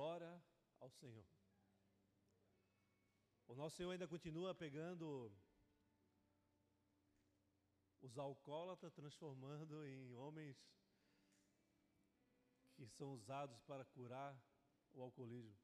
[0.00, 0.42] Glória
[0.80, 1.26] ao Senhor.
[3.46, 5.30] O nosso Senhor ainda continua pegando
[8.00, 10.56] os alcoólatras, transformando em homens
[12.76, 14.34] que são usados para curar
[14.94, 15.54] o alcoolismo.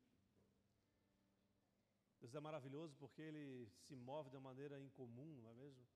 [2.21, 5.89] Deus é maravilhoso porque Ele se move de uma maneira incomum, não é mesmo?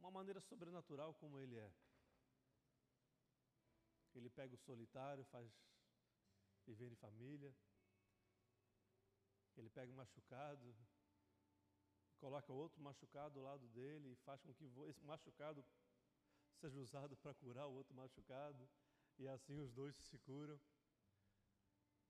[0.00, 1.72] Uma maneira sobrenatural como Ele é.
[4.14, 5.50] Ele pega o solitário, faz
[6.66, 7.54] viver em família.
[9.56, 10.76] Ele pega o machucado,
[12.18, 15.64] coloca outro machucado ao lado dele e faz com que esse machucado
[16.60, 18.68] seja usado para curar o outro machucado.
[19.18, 20.60] E assim os dois se curam.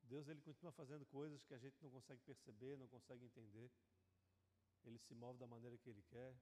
[0.03, 3.70] Deus ele continua fazendo coisas que a gente não consegue perceber, não consegue entender.
[4.84, 6.34] Ele se move da maneira que ele quer.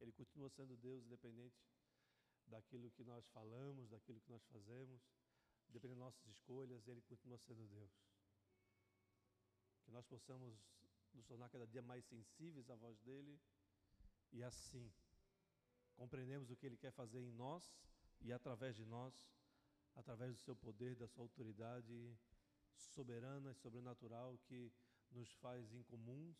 [0.00, 1.62] Ele continua sendo Deus independente
[2.46, 5.00] daquilo que nós falamos, daquilo que nós fazemos,
[5.68, 7.90] dependendo das nossas escolhas, ele continua sendo Deus.
[9.84, 10.54] Que nós possamos
[11.12, 13.40] nos tornar cada dia mais sensíveis à voz dele
[14.32, 14.92] e assim
[15.94, 17.64] compreendemos o que ele quer fazer em nós
[18.20, 19.14] e através de nós,
[19.94, 22.18] através do seu poder, da sua autoridade
[22.74, 24.72] soberana e sobrenatural que
[25.10, 26.36] nos faz incomuns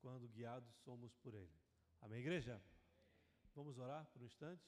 [0.00, 1.52] quando guiados somos por Ele.
[2.00, 2.62] Amém, igreja?
[3.54, 4.64] Vamos orar por um instante?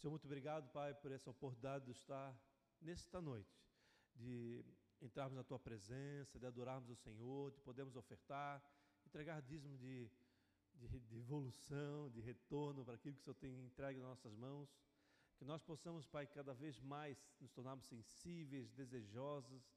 [0.00, 2.34] Senhor, muito obrigado, Pai, por essa oportunidade de estar
[2.80, 3.54] nesta noite,
[4.14, 4.64] de
[4.98, 8.64] entrarmos na Tua presença, de adorarmos o Senhor, de podermos ofertar,
[9.04, 10.10] entregar dízimo de,
[10.72, 14.74] de, de evolução, de retorno para aquilo que o Senhor tem entregue nas nossas mãos.
[15.36, 19.70] Que nós possamos, Pai, cada vez mais nos tornarmos sensíveis, desejosos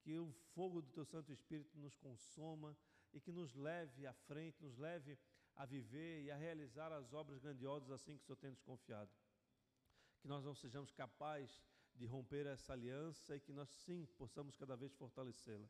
[0.00, 2.76] que o fogo do Teu Santo Espírito nos consuma
[3.12, 5.16] e que nos leve à frente, nos leve
[5.54, 9.08] a viver e a realizar as obras grandiosas assim que o Senhor tem nos confiado.
[10.28, 14.76] Que nós não sejamos capazes de romper essa aliança e que nós sim possamos cada
[14.76, 15.66] vez fortalecê-la.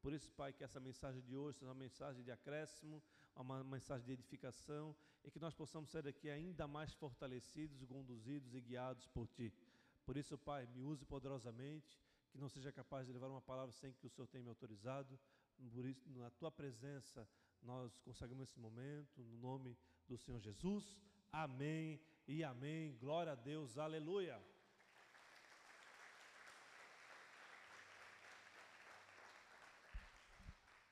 [0.00, 3.02] Por isso, Pai, que essa mensagem de hoje seja uma mensagem de acréscimo,
[3.36, 8.62] uma mensagem de edificação e que nós possamos ser aqui ainda mais fortalecidos, conduzidos e
[8.62, 9.52] guiados por Ti.
[10.06, 12.00] Por isso, Pai, me use poderosamente
[12.30, 15.20] que não seja capaz de levar uma palavra sem que o Senhor tenha me autorizado.
[15.70, 17.28] Por isso, na tua presença,
[17.62, 20.96] nós conseguimos esse momento, no nome do Senhor Jesus.
[21.30, 22.94] Amém e amém.
[22.98, 24.38] Glória a Deus, aleluia.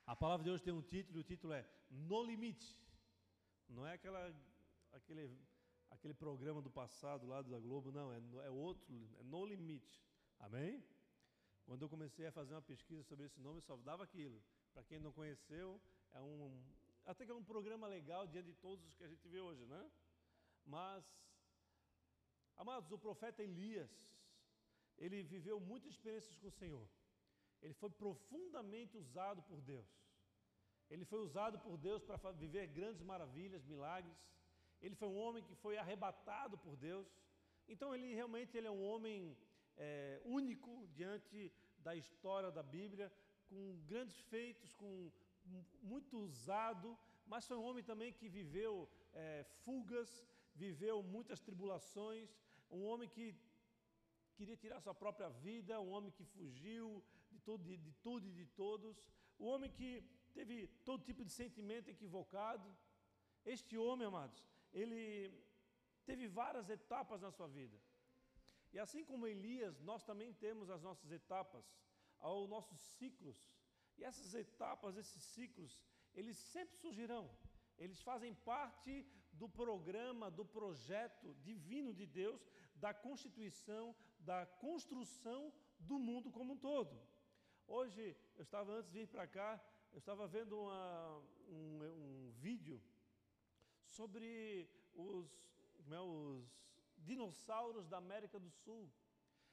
[0.07, 2.81] A palavra de hoje tem um título, e o título é No Limite.
[3.69, 4.35] Não é aquela,
[4.93, 5.39] aquele,
[5.91, 10.03] aquele programa do passado lá da Globo, não, é, é outro, é No Limite.
[10.39, 10.83] Amém?
[11.67, 14.43] Quando eu comecei a fazer uma pesquisa sobre esse nome, só dava aquilo.
[14.73, 15.79] Para quem não conheceu,
[16.15, 16.65] é um
[17.05, 19.65] até que é um programa legal diante de todos os que a gente vê hoje,
[19.67, 19.91] né?
[20.67, 21.05] Mas
[22.57, 23.91] amados, o profeta Elias,
[24.99, 26.89] ele viveu muitas experiências com o Senhor.
[27.63, 29.89] Ele foi profundamente usado por Deus.
[30.89, 34.17] Ele foi usado por Deus para viver grandes maravilhas, milagres.
[34.81, 37.09] Ele foi um homem que foi arrebatado por Deus.
[37.69, 39.37] Então ele realmente ele é um homem
[39.77, 43.13] é, único diante da história da Bíblia,
[43.49, 45.11] com grandes feitos, com
[45.83, 46.97] muito usado,
[47.27, 50.27] mas foi um homem também que viveu é, fugas,
[50.65, 52.29] viveu muitas tribulações,
[52.71, 53.27] um homem que
[54.37, 56.87] queria tirar sua própria vida, um homem que fugiu
[57.31, 58.97] de tudo, de, de tudo e de todos,
[59.39, 59.91] um homem que
[60.35, 62.69] teve todo tipo de sentimento equivocado.
[63.45, 64.41] Este homem, amados,
[64.73, 65.33] ele
[66.05, 67.79] teve várias etapas na sua vida.
[68.73, 71.65] E assim como Elias, nós também temos as nossas etapas,
[72.21, 73.39] os nossos ciclos.
[73.99, 75.81] E essas etapas, esses ciclos,
[76.15, 77.25] eles sempre surgirão.
[77.79, 79.07] Eles fazem parte
[79.41, 82.41] do programa, do projeto divino de Deus,
[82.75, 86.95] da constituição, da construção do mundo como um todo.
[87.67, 89.51] Hoje, eu estava antes de vir para cá,
[89.93, 92.81] eu estava vendo uma, um, um vídeo
[93.85, 95.27] sobre os,
[95.91, 96.45] é, os
[96.99, 98.91] dinossauros da América do Sul.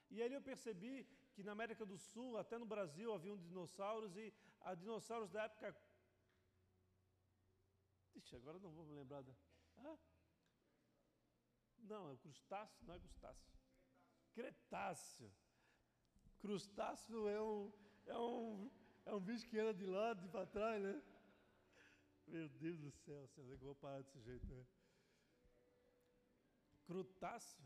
[0.10, 4.34] E ali eu percebi que na América do Sul, até no Brasil, haviam dinossauros e
[4.62, 5.75] a dinossauros da época.
[8.16, 9.24] Ixi, agora não vou me lembrar.
[9.24, 9.34] Da...
[11.83, 13.53] Não, é crustáceo, não é crustáceo.
[14.33, 15.31] Cretáceo.
[16.39, 17.74] Crustáceo é um,
[18.06, 18.71] é um,
[19.06, 21.01] é um bicho que anda de lado e para trás, né?
[22.27, 24.65] Meu Deus do céu, senhor, eu vou parar desse jeito, né?
[26.85, 27.63] Crutáceo,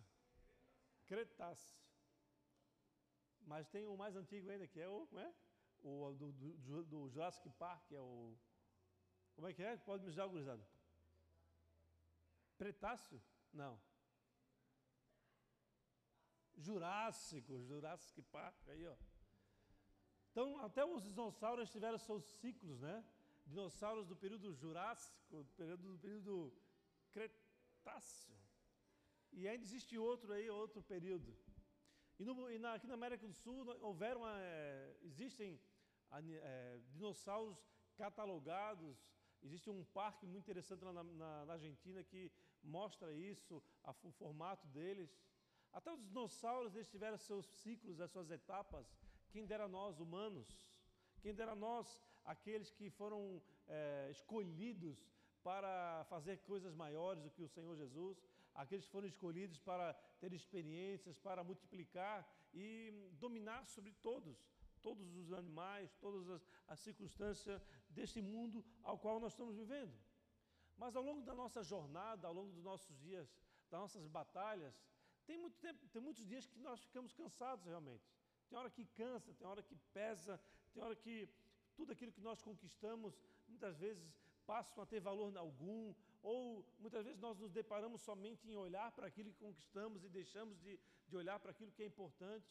[1.05, 1.77] Cretáceo.
[3.41, 5.33] Mas tem o mais antigo ainda, que é o, como é?
[5.83, 8.35] o do, do, do Jurassic Park, que é o.
[9.35, 9.77] Como é que é?
[9.77, 10.76] Pode me ajudar, gurizada?
[12.57, 13.21] Pretáceo?
[13.53, 13.79] Não.
[16.55, 18.95] Jurássico, Jurassic Park, aí ó.
[20.31, 23.03] Então, até os dinossauros tiveram seus ciclos, né?
[23.45, 26.53] Dinossauros do período Jurássico, período, do período
[27.11, 28.35] Cretáceo.
[29.31, 31.35] E ainda existe outro aí, outro período.
[32.19, 35.59] E, no, e na, aqui na América do Sul houveram, é, existem
[36.11, 37.57] é, dinossauros
[37.95, 38.97] catalogados.
[39.43, 42.31] Existe um parque muito interessante lá na, na, na Argentina que
[42.67, 45.09] mostra isso, a, o formato deles.
[45.73, 48.85] Até os dinossauros eles tiveram seus ciclos, as suas etapas.
[49.31, 50.47] Quem dera nós, humanos,
[51.21, 54.97] quem dera nós, aqueles que foram é, escolhidos
[55.43, 58.21] para fazer coisas maiores do que o Senhor Jesus,
[58.53, 64.37] aqueles que foram escolhidos para ter experiências, para multiplicar e dominar sobre todos,
[64.81, 69.93] todos os animais, todas as, as circunstâncias deste mundo ao qual nós estamos vivendo.
[70.77, 73.27] Mas ao longo da nossa jornada, ao longo dos nossos dias,
[73.69, 74.73] das nossas batalhas,
[75.25, 78.05] tem, muito tempo, tem muitos dias que nós ficamos cansados realmente.
[78.47, 80.39] Tem hora que cansa, tem hora que pesa,
[80.73, 81.27] tem hora que
[81.75, 84.15] tudo aquilo que nós conquistamos muitas vezes
[84.45, 85.93] passam a ter valor algum,
[86.23, 90.57] ou muitas vezes nós nos deparamos somente em olhar para aquilo que conquistamos e deixamos
[90.61, 90.79] de,
[91.09, 92.47] de olhar para aquilo que é importante.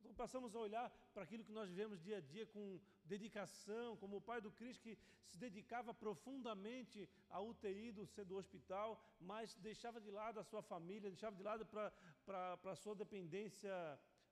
[0.00, 4.16] Então passamos a olhar para aquilo que nós vivemos dia a dia com dedicação, como
[4.16, 10.00] o pai do Cristo que se dedicava profundamente à UTI do, do hospital, mas deixava
[10.00, 13.72] de lado a sua família, deixava de lado para a sua dependência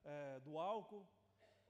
[0.04, 1.06] é, do álcool.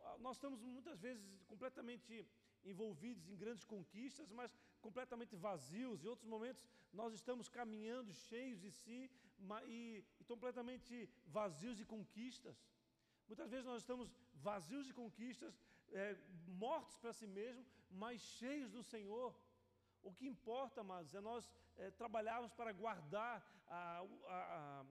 [0.01, 2.27] Ah, nós estamos muitas vezes completamente
[2.65, 6.05] envolvidos em grandes conquistas, mas completamente vazios.
[6.05, 9.11] Em outros momentos, nós estamos caminhando cheios de si
[9.67, 12.57] e, e completamente vazios de conquistas.
[13.29, 15.59] Muitas vezes nós estamos vazios de conquistas,
[15.93, 19.35] é, mortos para si mesmo, mas cheios do Senhor.
[20.03, 24.85] O que importa, amados, é nós é, trabalharmos para guardar a, a, a,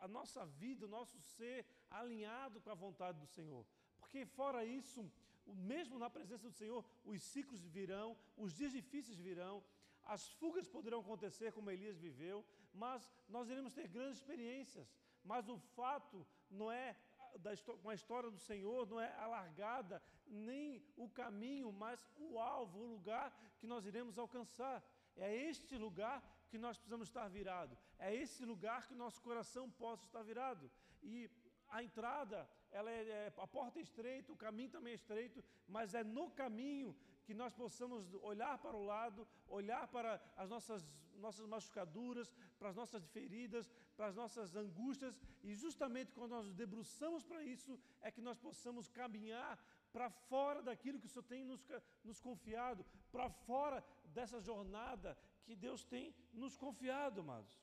[0.00, 3.66] a nossa vida, o nosso ser alinhado com a vontade do Senhor.
[4.00, 5.10] Porque fora isso,
[5.46, 9.62] mesmo na presença do Senhor, os ciclos virão, os dias difíceis virão,
[10.04, 14.92] as fugas poderão acontecer como Elias viveu, mas nós iremos ter grandes experiências.
[15.22, 16.96] Mas o fato não é
[17.38, 22.78] da com a história do Senhor não é alargada nem o caminho, mas o alvo,
[22.78, 24.82] o lugar que nós iremos alcançar.
[25.16, 27.76] É este lugar que nós precisamos estar virado.
[27.98, 30.70] É esse lugar que nosso coração possa estar virado.
[31.02, 31.30] E
[31.68, 35.94] a entrada, ela é, é, a porta é estreita, o caminho também é estreito, mas
[35.94, 41.46] é no caminho que nós possamos olhar para o lado, olhar para as nossas, nossas
[41.46, 47.24] machucaduras, para as nossas feridas, para as nossas angústias, e justamente quando nós nos debruçamos
[47.24, 49.58] para isso, é que nós possamos caminhar
[49.92, 51.62] para fora daquilo que o Senhor tem nos,
[52.02, 57.60] nos confiado, para fora dessa jornada que Deus tem nos confiado, amados.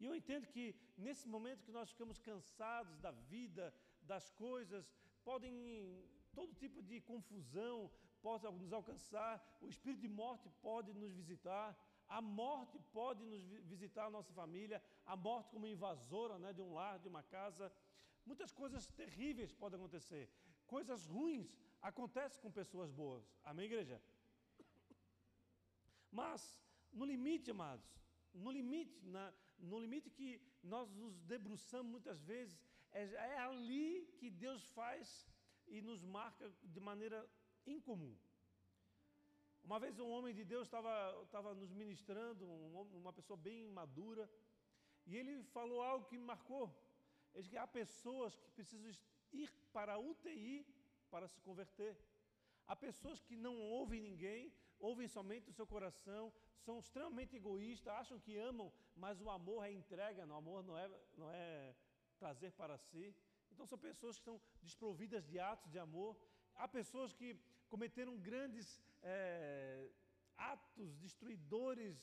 [0.00, 3.72] E eu entendo que nesse momento que nós ficamos cansados da vida,
[4.02, 4.90] das coisas,
[5.22, 5.54] podem
[6.32, 7.90] todo tipo de confusão
[8.26, 11.68] pode nos alcançar, o espírito de morte pode nos visitar,
[12.08, 13.42] a morte pode nos
[13.72, 17.72] visitar a nossa família, a morte como invasora né, de um lar, de uma casa.
[18.24, 20.24] Muitas coisas terríveis podem acontecer.
[20.66, 21.50] Coisas ruins
[21.90, 23.24] acontecem com pessoas boas.
[23.42, 24.00] Amém, igreja?
[26.20, 26.40] Mas,
[26.92, 27.88] no limite, amados,
[28.34, 30.28] no limite, na, no limite que
[30.62, 32.60] nós nos debruçamos muitas vezes,
[32.92, 35.26] é, é ali que Deus faz
[35.66, 37.18] e nos marca de maneira
[37.66, 38.16] incomum.
[39.64, 44.28] Uma vez um homem de Deus estava nos ministrando, um, uma pessoa bem madura,
[45.06, 46.64] e ele falou algo que me marcou.
[47.32, 48.90] Ele disse que há pessoas que precisam
[49.32, 50.66] ir para a UTI
[51.10, 51.96] para se converter.
[52.66, 58.18] Há pessoas que não ouvem ninguém, ouvem somente o seu coração, são extremamente egoístas, acham
[58.18, 61.74] que amam, mas o amor é entrega, o amor não é, não é
[62.18, 63.14] trazer para si.
[63.50, 66.16] Então são pessoas que estão desprovidas de atos de amor.
[66.54, 67.36] Há pessoas que
[67.72, 68.66] cometeram grandes
[69.02, 69.88] é,
[70.36, 71.96] atos destruidores,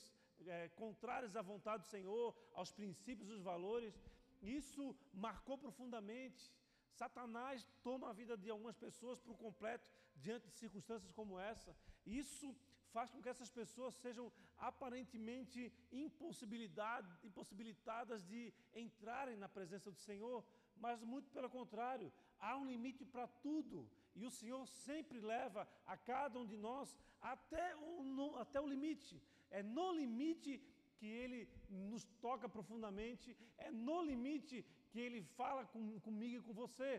[0.54, 3.94] é, contrários à vontade do Senhor, aos princípios, os valores.
[4.42, 4.84] Isso
[5.26, 6.42] marcou profundamente.
[7.00, 11.72] Satanás toma a vida de algumas pessoas por completo diante de circunstâncias como essa.
[12.04, 12.48] Isso
[12.94, 14.26] faz com que essas pessoas sejam
[14.58, 20.44] aparentemente impossibilitadas de entrarem na presença do Senhor,
[20.76, 23.88] mas muito pelo contrário, há um limite para tudo.
[24.20, 25.62] E o Senhor sempre leva
[25.92, 26.88] a cada um de nós
[27.34, 29.14] até o, no, até o limite.
[29.50, 30.52] É no limite
[30.98, 34.56] que Ele nos toca profundamente, é no limite
[34.90, 36.92] que Ele fala com, comigo e com você.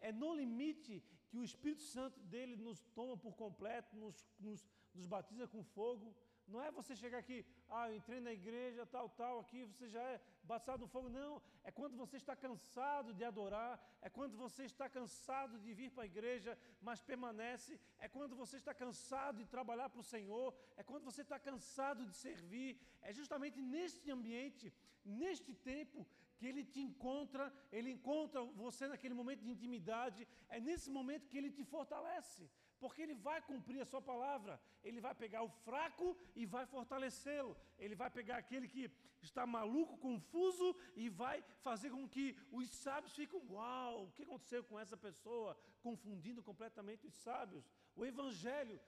[0.00, 0.94] É no limite
[1.28, 4.60] que o Espírito Santo dele nos toma por completo, nos, nos,
[4.94, 6.14] nos batiza com fogo.
[6.46, 10.02] Não é você chegar aqui, ah, eu entrei na igreja, tal, tal, aqui você já
[10.02, 11.08] é batizado no fogo.
[11.08, 13.72] Não, é quando você está cansado de adorar,
[14.02, 18.56] é quando você está cansado de vir para a igreja, mas permanece, é quando você
[18.56, 22.78] está cansado de trabalhar para o Senhor, é quando você está cansado de servir.
[23.00, 24.72] É justamente neste ambiente,
[25.04, 30.90] neste tempo, que Ele te encontra, Ele encontra você naquele momento de intimidade, é nesse
[30.90, 32.50] momento que Ele te fortalece
[32.84, 34.54] porque ele vai cumprir a sua palavra.
[34.88, 36.06] Ele vai pegar o fraco
[36.40, 37.52] e vai fortalecê-lo.
[37.84, 38.82] Ele vai pegar aquele que
[39.28, 40.68] está maluco, confuso
[41.02, 41.36] e vai
[41.66, 42.26] fazer com que
[42.58, 47.64] os sábios fiquem, uau, o que aconteceu com essa pessoa, confundindo completamente os sábios.
[47.96, 48.78] O evangelho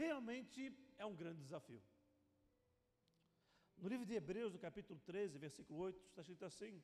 [0.00, 1.82] realmente é um grande desafio.
[3.76, 6.82] No livro de Hebreus, no capítulo 13, versículo 8, está escrito assim: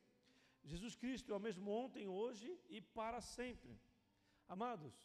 [0.63, 3.73] Jesus Cristo é o mesmo ontem, hoje e para sempre.
[4.47, 4.95] Amados,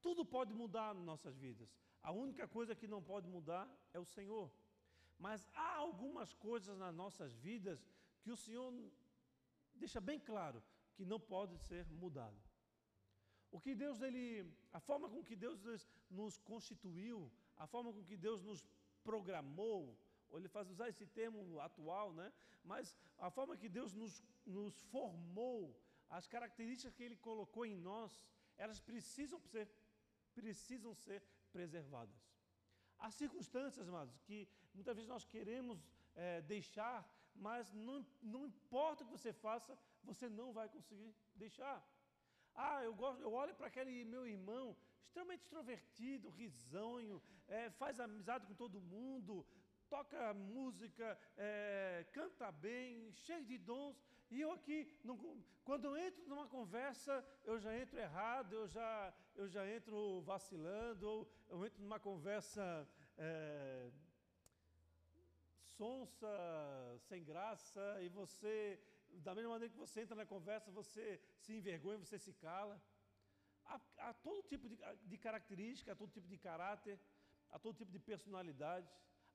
[0.00, 1.68] tudo pode mudar nas nossas vidas.
[2.02, 4.50] A única coisa que não pode mudar é o Senhor.
[5.18, 7.84] Mas há algumas coisas nas nossas vidas
[8.22, 8.72] que o Senhor
[9.74, 10.62] deixa bem claro
[10.94, 12.40] que não pode ser mudado.
[13.50, 14.24] O que Deus ele,
[14.72, 15.58] a forma com que Deus
[16.10, 18.64] nos constituiu, a forma com que Deus nos
[19.02, 22.32] programou, ou ele faz usar esse termo atual, né?
[22.62, 25.74] Mas a forma que Deus nos, nos formou,
[26.10, 28.12] as características que Ele colocou em nós,
[28.56, 29.68] elas precisam ser
[30.40, 31.20] precisam ser
[31.56, 32.20] preservadas.
[32.98, 34.38] Há circunstâncias, amados, que
[34.74, 35.78] muitas vezes nós queremos
[36.14, 36.98] é, deixar,
[37.46, 37.98] mas não,
[38.34, 41.78] não importa o que você faça, você não vai conseguir deixar.
[42.54, 44.76] Ah, eu, gosto, eu olho para aquele meu irmão,
[45.06, 49.46] extremamente extrovertido, risonho, é, faz amizade com todo mundo,
[49.88, 53.96] toca música, é, canta bem, cheio de dons,
[54.30, 54.78] e eu aqui,
[55.64, 61.08] quando eu entro numa conversa, eu já entro errado, eu já, eu já entro vacilando,
[61.08, 63.90] ou eu entro numa conversa é,
[65.76, 66.28] sonsa,
[67.08, 68.78] sem graça, e você,
[69.26, 72.80] da mesma maneira que você entra na conversa, você se envergonha, você se cala.
[73.64, 76.98] Há, há todo tipo de, de característica, há todo tipo de caráter,
[77.50, 78.88] há todo tipo de personalidade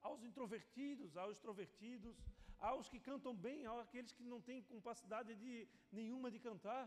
[0.07, 2.15] aos introvertidos, aos extrovertidos,
[2.69, 6.83] aos que cantam bem, aos aqueles que não têm capacidade de, nenhuma de cantar,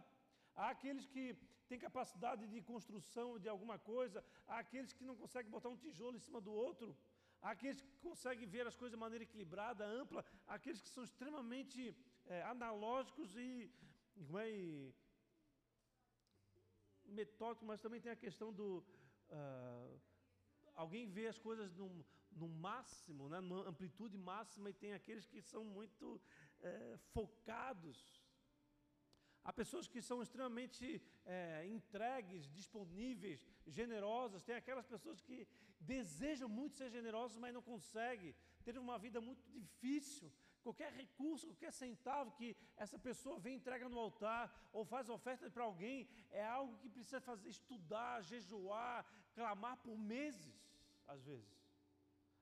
[0.55, 1.25] há aqueles que
[1.69, 6.17] têm capacidade de construção de alguma coisa, há aqueles que não conseguem botar um tijolo
[6.17, 6.97] em cima do outro,
[7.43, 11.05] há aqueles que conseguem ver as coisas de maneira equilibrada, ampla, há aqueles que são
[11.05, 11.97] extremamente
[12.27, 13.71] é, analógicos e,
[14.45, 14.49] é,
[17.07, 18.85] e metódicos, mas também tem a questão do.
[19.29, 20.01] Uh,
[20.75, 22.05] alguém vê as coisas num,
[22.37, 26.21] no máximo, né, amplitude máxima, e tem aqueles que são muito
[26.61, 27.99] é, focados.
[29.43, 34.43] Há pessoas que são extremamente é, entregues, disponíveis, generosas.
[34.43, 35.47] Tem aquelas pessoas que
[35.79, 38.35] desejam muito ser generosas, mas não conseguem.
[38.65, 40.33] Ter uma vida muito difícil.
[40.65, 45.63] Qualquer recurso, qualquer centavo que essa pessoa vem entrega no altar ou faz oferta para
[45.63, 50.61] alguém é algo que precisa fazer, estudar, jejuar, clamar por meses,
[51.07, 51.66] às vezes.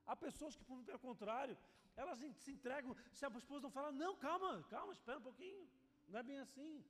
[0.06, 1.56] Há pessoas que, pelo contrário,
[1.96, 5.68] elas se entregam, se a esposa não fala, não, calma, calma, espera um pouquinho.
[6.08, 6.84] Não é bem assim.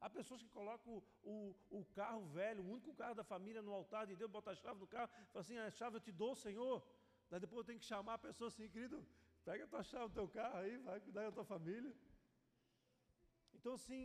[0.00, 1.02] Há pessoas que colocam o,
[1.34, 4.56] o, o, carro velho, o único carro da família, no altar de Deus, botam a
[4.56, 6.86] chave do carro, fala assim, a chave eu te dou, Senhor.
[7.30, 9.04] Daí depois eu tenho que chamar a pessoa assim, querido,
[9.44, 11.92] pega a tua chave do teu carro aí, vai cuidar da tua família.
[13.54, 14.02] Então, assim,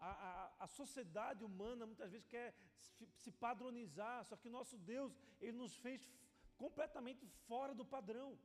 [0.00, 5.12] a, a, a, sociedade humana muitas vezes quer se, se padronizar, só que nosso Deus,
[5.40, 6.10] Ele nos fez
[6.56, 8.38] completamente fora do padrão.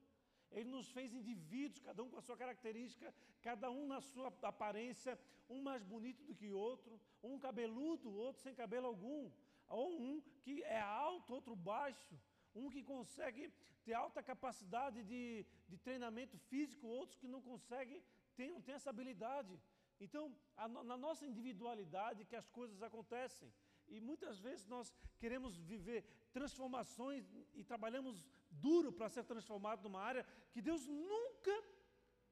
[0.51, 5.17] Ele nos fez indivíduos, cada um com a sua característica, cada um na sua aparência,
[5.49, 9.31] um mais bonito do que o outro, um cabeludo, outro sem cabelo algum,
[9.67, 12.19] ou um que é alto, outro baixo,
[12.53, 13.51] um que consegue
[13.85, 18.03] ter alta capacidade de, de treinamento físico, outros que não conseguem,
[18.35, 19.57] tem, não tem essa habilidade.
[19.99, 23.51] Então, a, na nossa individualidade que as coisas acontecem.
[23.91, 30.25] E muitas vezes nós queremos viver transformações e trabalhamos duro para ser transformado numa área
[30.51, 31.55] que Deus nunca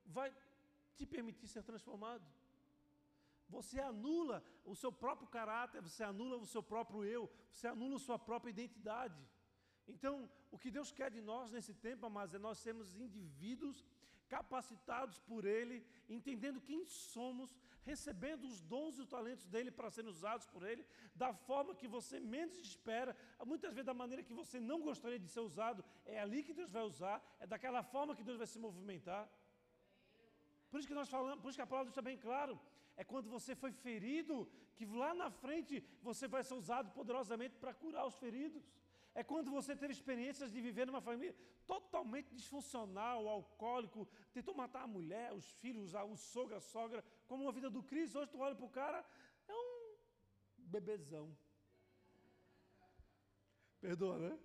[0.05, 0.33] vai
[0.95, 2.25] te permitir ser transformado.
[3.55, 8.05] Você anula o seu próprio caráter, você anula o seu próprio eu, você anula a
[8.07, 9.19] sua própria identidade.
[9.87, 13.83] Então, o que Deus quer de nós nesse tempo, amados, é nós sermos indivíduos
[14.29, 15.77] capacitados por Ele,
[16.17, 20.85] entendendo quem somos, recebendo os dons e os talentos dele para serem usados por Ele,
[21.15, 25.27] da forma que você menos espera, muitas vezes da maneira que você não gostaria de
[25.27, 28.59] ser usado, é ali que Deus vai usar, é daquela forma que Deus vai se
[28.59, 29.23] movimentar.
[30.69, 32.59] Por isso que nós falamos, por isso que a palavra está bem claro,
[32.95, 34.35] é quando você foi ferido,
[34.75, 38.63] que lá na frente você vai ser usado poderosamente para curar os feridos.
[39.19, 41.35] É quando você teve experiências de viver numa família
[41.71, 47.51] totalmente disfuncional, alcoólico, tentou matar a mulher, os filhos, o sogro, a sogra, como uma
[47.57, 48.17] vida do Cristo.
[48.19, 48.99] Hoje tu olha para o cara,
[49.45, 49.73] é um
[50.75, 51.25] bebezão.
[53.81, 54.39] Perdoa, né?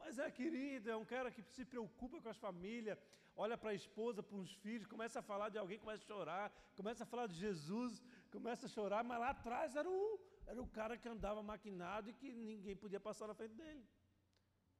[0.00, 2.98] Mas é querido, é um cara que se preocupa com as famílias,
[3.36, 6.52] olha para a esposa, para os filhos, começa a falar de alguém, começa a chorar,
[6.74, 8.02] começa a falar de Jesus,
[8.36, 12.12] começa a chorar, mas lá atrás era o, era o cara que andava maquinado e
[12.12, 13.86] que ninguém podia passar na frente dele.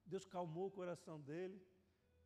[0.07, 1.61] Deus calmou o coração dele,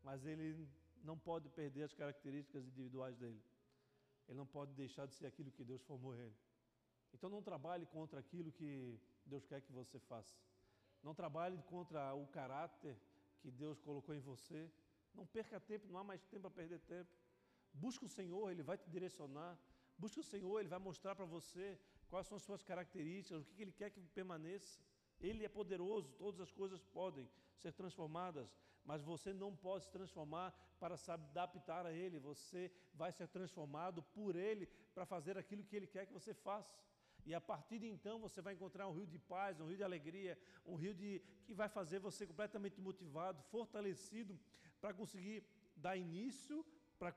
[0.02, 0.68] mas ele
[1.02, 3.42] não pode perder as características individuais dele.
[4.28, 6.34] Ele não pode deixar de ser aquilo que Deus formou ele.
[7.12, 10.34] Então não trabalhe contra aquilo que Deus quer que você faça.
[11.02, 12.96] Não trabalhe contra o caráter
[13.40, 14.70] que Deus colocou em você.
[15.14, 17.10] Não perca tempo, não há mais tempo para perder tempo.
[17.72, 19.58] Busque o Senhor, Ele vai te direcionar.
[19.98, 21.78] Busque o Senhor, Ele vai mostrar para você
[22.08, 24.80] quais são as suas características, o que Ele quer que permaneça.
[25.20, 28.48] Ele é poderoso, todas as coisas podem ser transformadas,
[28.84, 32.18] mas você não pode se transformar para se adaptar a Ele.
[32.18, 36.78] Você vai ser transformado por Ele para fazer aquilo que Ele quer que você faça.
[37.26, 39.82] E a partir de então você vai encontrar um rio de paz, um rio de
[39.82, 44.38] alegria, um rio de, que vai fazer você completamente motivado, fortalecido
[44.80, 45.42] para conseguir
[45.74, 46.64] dar início,
[46.98, 47.10] para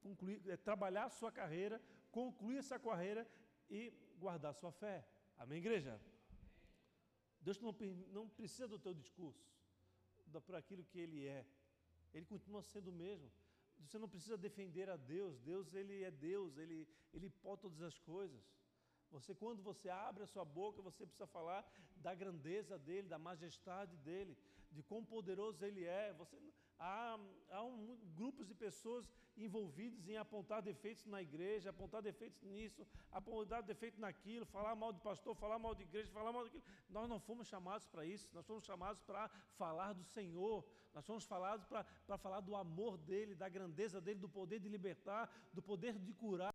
[0.00, 1.82] concluir, é, trabalhar a sua carreira,
[2.12, 3.28] concluir essa carreira
[3.68, 5.04] e guardar sua fé.
[5.36, 6.00] Amém, igreja?
[7.40, 7.74] Deus não,
[8.12, 9.44] não precisa do teu discurso,
[10.38, 11.46] por aquilo que Ele é.
[12.12, 13.30] Ele continua sendo o mesmo.
[13.78, 15.40] Você não precisa defender a Deus.
[15.40, 16.58] Deus, Ele é Deus.
[16.58, 18.42] Ele, ele pode todas as coisas.
[19.10, 21.64] Você, quando você abre a sua boca, você precisa falar
[21.96, 24.36] da grandeza dele, da majestade dele,
[24.70, 26.12] de quão poderoso ele é.
[26.12, 26.36] Você,
[26.80, 27.18] há,
[27.50, 29.06] há um, grupos de pessoas
[29.36, 35.00] envolvidos em apontar defeitos na igreja, apontar defeitos nisso, apontar defeitos naquilo, falar mal de
[35.00, 36.64] pastor, falar mal de igreja, falar mal daquilo.
[36.88, 41.24] Nós não fomos chamados para isso, nós fomos chamados para falar do Senhor, nós fomos
[41.24, 45.98] chamados para falar do amor dele, da grandeza dele, do poder de libertar, do poder
[45.98, 46.52] de curar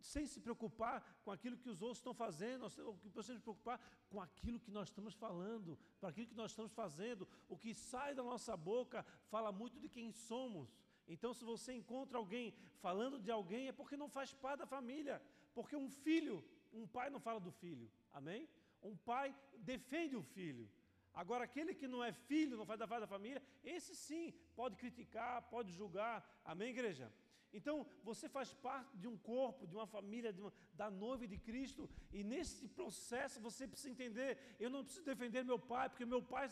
[0.00, 4.20] sem se preocupar com aquilo que os outros estão fazendo, nós que se preocupar com
[4.20, 7.28] aquilo que nós estamos falando, para aquilo que nós estamos fazendo.
[7.48, 10.68] O que sai da nossa boca fala muito de quem somos.
[11.06, 15.22] Então, se você encontra alguém falando de alguém, é porque não faz parte da família.
[15.54, 17.90] Porque um filho, um pai não fala do filho.
[18.12, 18.48] Amém?
[18.82, 20.70] Um pai defende o filho.
[21.14, 25.42] Agora, aquele que não é filho, não faz da da família, esse sim pode criticar,
[25.54, 26.16] pode julgar.
[26.44, 27.12] Amém, igreja?
[27.58, 27.76] Então,
[28.08, 31.82] você faz parte de um corpo, de uma família, de uma, da noiva de Cristo,
[32.18, 34.30] e nesse processo você precisa entender:
[34.64, 36.44] eu não preciso defender meu pai, porque meu pai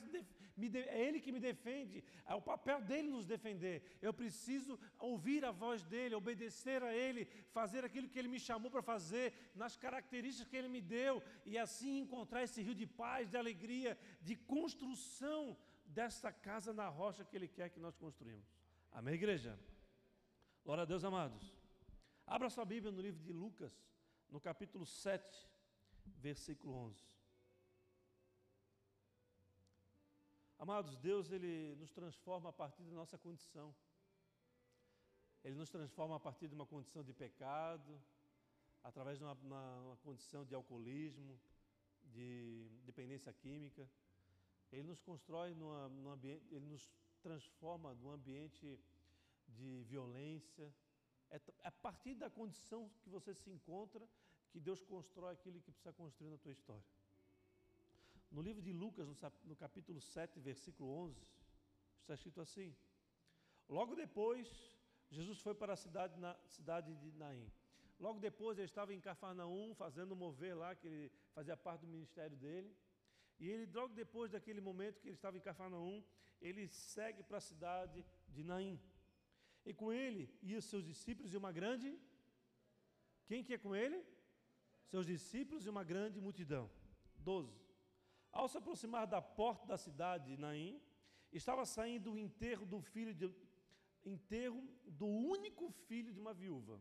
[0.96, 3.76] é ele que me defende, é o papel dele nos defender.
[4.02, 4.78] Eu preciso
[5.10, 7.24] ouvir a voz dele, obedecer a ele,
[7.58, 9.26] fazer aquilo que ele me chamou para fazer,
[9.62, 13.96] nas características que ele me deu, e assim encontrar esse rio de paz, de alegria,
[14.28, 18.46] de construção dessa casa na rocha que ele quer que nós construímos.
[18.90, 19.52] Amém, igreja?
[20.66, 21.54] Glória a Deus, amados.
[22.26, 23.72] Abra sua Bíblia no livro de Lucas,
[24.28, 25.48] no capítulo 7,
[26.04, 27.06] versículo 11.
[30.58, 33.72] Amados, Deus ele nos transforma a partir da nossa condição.
[35.44, 38.02] Ele nos transforma a partir de uma condição de pecado,
[38.82, 41.38] através de uma, uma, uma condição de alcoolismo,
[42.02, 43.88] de dependência química.
[44.72, 46.90] Ele nos constrói num ambiente, ele nos
[47.22, 48.80] transforma num ambiente
[49.48, 50.72] de violência.
[51.30, 54.08] É, é a partir da condição que você se encontra
[54.50, 56.84] que Deus constrói aquilo que precisa construir na tua história.
[58.30, 59.06] No livro de Lucas,
[59.44, 61.20] no capítulo 7, versículo 11,
[62.00, 62.74] está escrito assim:
[63.68, 64.48] Logo depois,
[65.10, 67.50] Jesus foi para a cidade, na, cidade de Naim.
[67.98, 72.36] Logo depois, ele estava em Cafarnaum, fazendo mover lá, que ele fazia parte do ministério
[72.36, 72.76] dele.
[73.38, 76.02] E ele, logo depois daquele momento que ele estava em Cafarnaum,
[76.40, 78.80] ele segue para a cidade de Naim.
[79.68, 81.88] E com ele iam seus discípulos e uma grande.
[83.28, 83.98] Quem que é com ele?
[84.92, 86.70] Seus discípulos e uma grande multidão.
[87.18, 87.52] 12.
[88.30, 90.80] Ao se aproximar da porta da cidade de Naim,
[91.32, 93.26] estava saindo o enterro do filho de
[94.04, 96.80] enterro do único filho de uma viúva.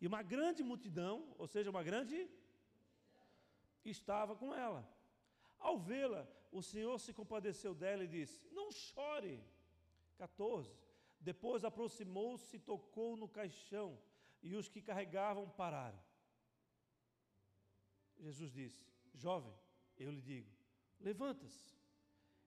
[0.00, 2.18] E uma grande multidão, ou seja, uma grande
[3.84, 4.82] estava com ela.
[5.58, 9.42] Ao vê-la, o Senhor se compadeceu dela e disse: Não chore.
[10.16, 10.89] 14.
[11.20, 13.98] Depois aproximou-se e tocou no caixão,
[14.42, 16.02] e os que carregavam pararam.
[18.18, 19.54] Jesus disse: Jovem,
[19.98, 20.50] eu lhe digo,
[20.98, 21.78] levanta-se.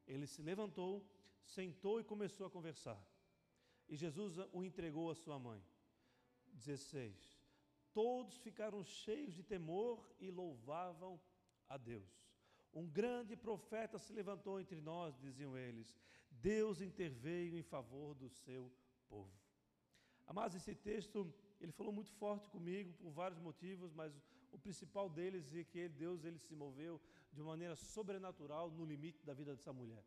[0.08, 1.08] Ele se levantou,
[1.46, 3.02] sentou e começou a conversar.
[3.88, 5.64] E Jesus o entregou à sua mãe.
[6.54, 7.42] 16.
[7.94, 11.22] Todos ficaram cheios de temor e louvavam
[11.70, 12.23] a Deus.
[12.74, 15.96] Um grande profeta se levantou entre nós, diziam eles.
[16.30, 18.72] Deus interveio em favor do seu
[19.08, 19.32] povo.
[20.26, 21.32] Amados, esse texto,
[21.62, 24.12] ele falou muito forte comigo por vários motivos, mas
[24.52, 27.00] o principal deles é que Deus ele se moveu
[27.32, 30.04] de uma maneira sobrenatural no limite da vida dessa mulher.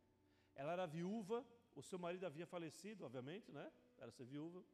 [0.55, 3.70] Ela era viúva, o seu marido havia falecido, obviamente, né?
[3.98, 4.64] Era ser viúva.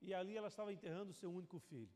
[0.00, 1.90] E ali ela estava enterrando o seu único filho.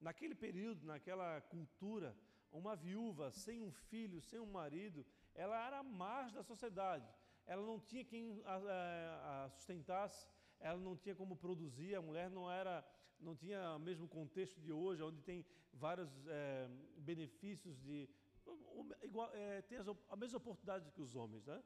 [0.00, 2.16] Naquele período, naquela cultura,
[2.54, 7.06] uma viúva sem um filho, sem um marido, ela era a margem da sociedade.
[7.46, 10.28] Ela não tinha quem a, a sustentasse,
[10.60, 12.86] ela não tinha como produzir, a mulher não era,
[13.20, 18.08] não tinha o mesmo contexto de hoje, onde tem vários é, benefícios de
[19.02, 21.62] igual, é, tem as, a mesma oportunidade que os homens, né?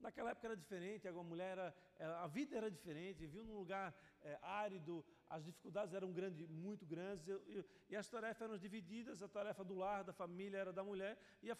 [0.00, 4.38] Naquela época era diferente, a mulher era, a vida era diferente, viu num lugar é,
[4.42, 9.28] árido, as dificuldades eram grande, muito grandes e, e, e, as tarefas eram divididas, a
[9.28, 11.56] tarefa do lar, da família era da mulher e a,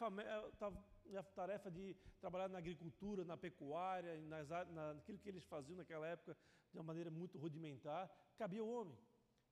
[1.19, 6.37] a tarefa de trabalhar na agricultura, na pecuária, nas, naquilo que eles faziam naquela época
[6.71, 8.99] de uma maneira muito rudimentar, cabia ao homem.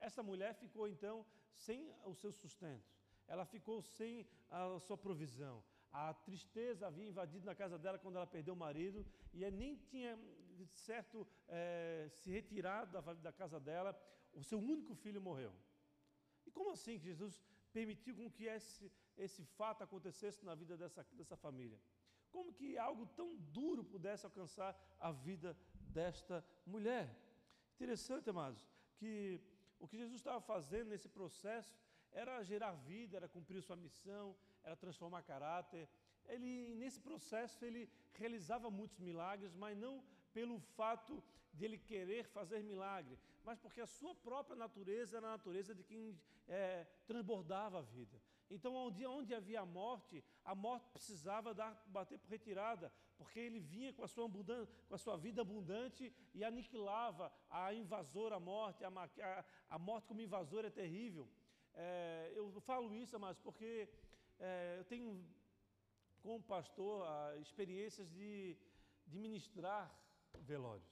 [0.01, 2.91] Essa mulher ficou então sem o seu sustento,
[3.27, 5.63] ela ficou sem a sua provisão.
[5.93, 10.19] A tristeza havia invadido na casa dela quando ela perdeu o marido e nem tinha
[10.67, 13.99] certo é, se retirado da, da casa dela.
[14.33, 15.53] O seu único filho morreu.
[16.47, 17.41] E como assim que Jesus
[17.73, 21.79] permitiu com que esse, esse fato acontecesse na vida dessa, dessa família?
[22.31, 25.57] Como que algo tão duro pudesse alcançar a vida
[25.97, 27.07] desta mulher?
[27.75, 29.41] Interessante, amados, que
[29.79, 31.77] o que Jesus estava fazendo nesse processo
[32.13, 35.89] era gerar vida, era cumprir sua missão, era transformar caráter.
[36.27, 42.63] Ele, nesse processo, ele realizava muitos milagres, mas não pelo fato de ele querer fazer
[42.63, 46.19] milagre, mas porque a sua própria natureza era a natureza de quem
[46.49, 48.21] é, transbordava a vida.
[48.51, 53.93] Então, onde, onde havia morte, a morte precisava dar, bater por retirada, porque ele vinha
[53.93, 58.85] com a sua, com a sua vida abundante e aniquilava a invasora, a morte.
[58.85, 61.27] A, a, a morte como invasora é terrível.
[61.75, 63.89] É, eu falo isso, mas porque
[64.39, 65.25] é, eu tenho,
[66.23, 67.07] como pastor,
[67.41, 68.57] experiências de,
[69.07, 69.91] de ministrar
[70.41, 70.91] velórios.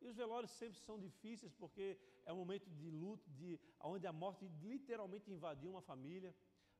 [0.00, 4.12] E os velórios sempre são difíceis porque é um momento de luto, de, onde a
[4.12, 6.34] morte literalmente invadiu uma família.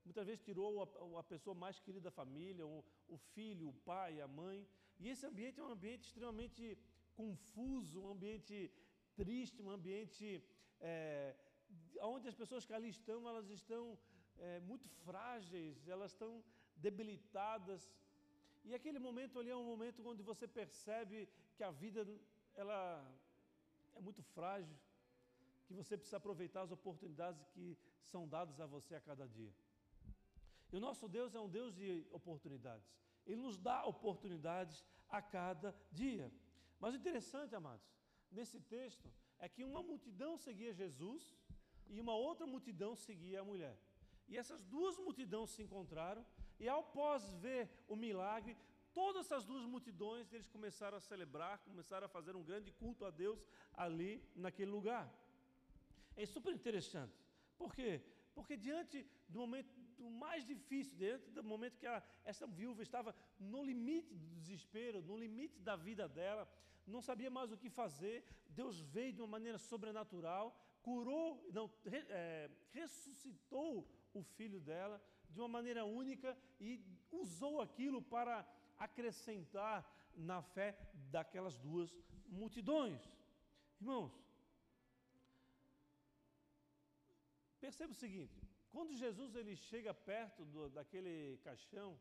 [0.05, 4.21] Muitas vezes tirou a, a pessoa mais querida da família, o, o, filho, o pai,
[4.21, 4.67] a mãe.
[5.01, 6.79] E esse ambiente é um ambiente extremamente
[7.15, 8.71] confuso, um ambiente
[9.17, 10.43] triste, um ambiente
[10.81, 11.35] é,
[12.03, 13.99] onde as pessoas que ali estão, elas estão
[14.39, 16.45] é, muito frágeis, elas estão
[16.77, 17.91] debilitadas.
[18.65, 22.07] E aquele momento ali é um momento onde você percebe que a vida
[22.55, 22.79] ela
[23.95, 24.77] é muito frágil,
[25.67, 29.53] que você precisa aproveitar as oportunidades que são dadas a você a cada dia.
[30.73, 32.87] E o nosso Deus é um Deus de oportunidades.
[33.27, 36.31] Ele nos dá oportunidades a cada dia.
[36.81, 37.87] Mas o interessante, amados,
[38.31, 41.35] nesse texto é que uma multidão seguia Jesus
[41.87, 43.79] e uma outra multidão seguia a mulher.
[44.29, 46.25] E essas duas multidões se encontraram,
[46.59, 48.57] e ao pós ver o milagre,
[48.95, 53.11] todas essas duas multidões eles começaram a celebrar, começaram a fazer um grande culto a
[53.11, 55.13] Deus ali naquele lugar.
[56.17, 57.15] É super interessante.
[57.59, 58.01] Por quê?
[58.35, 63.15] Porque diante do momento do mais difícil, diante do momento que a, essa viúva estava
[63.39, 66.49] no limite do desespero, no limite da vida dela,
[66.87, 72.51] não sabia mais o que fazer, Deus veio de uma maneira sobrenatural, curou, não, é,
[72.71, 76.81] ressuscitou o filho dela de uma maneira única e
[77.11, 78.47] usou aquilo para
[78.79, 79.85] acrescentar
[80.17, 80.77] na fé
[81.11, 81.91] daquelas duas
[82.27, 83.01] multidões.
[83.81, 84.13] Irmãos,
[87.61, 91.99] perceba o seguinte: quando Jesus ele chega perto do, daquele caixão,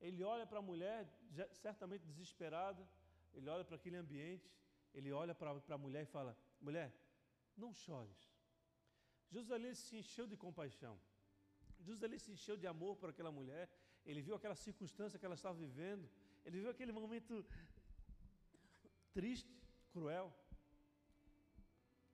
[0.00, 1.08] ele olha para a mulher,
[1.52, 2.86] certamente desesperada,
[3.32, 4.50] ele olha para aquele ambiente,
[4.92, 6.92] ele olha para a mulher e fala: Mulher,
[7.56, 8.20] não chores.
[9.30, 10.98] Jesus ali se encheu de compaixão.
[11.80, 13.68] Jesus ali se encheu de amor por aquela mulher.
[14.04, 16.08] Ele viu aquela circunstância que ela estava vivendo.
[16.44, 17.44] Ele viu aquele momento
[19.12, 19.54] triste,
[19.92, 20.32] cruel.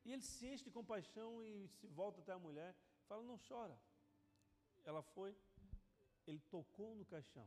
[0.04, 2.74] E ele se enche de compaixão e se volta até a mulher.
[3.08, 3.76] Fala: Não chora.
[4.84, 5.36] Ela foi,
[6.26, 7.46] ele tocou no caixão.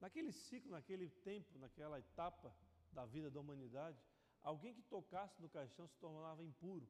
[0.00, 2.54] Naquele ciclo, naquele tempo, naquela etapa
[2.92, 4.00] da vida da humanidade,
[4.42, 6.88] alguém que tocasse no caixão se tornava impuro.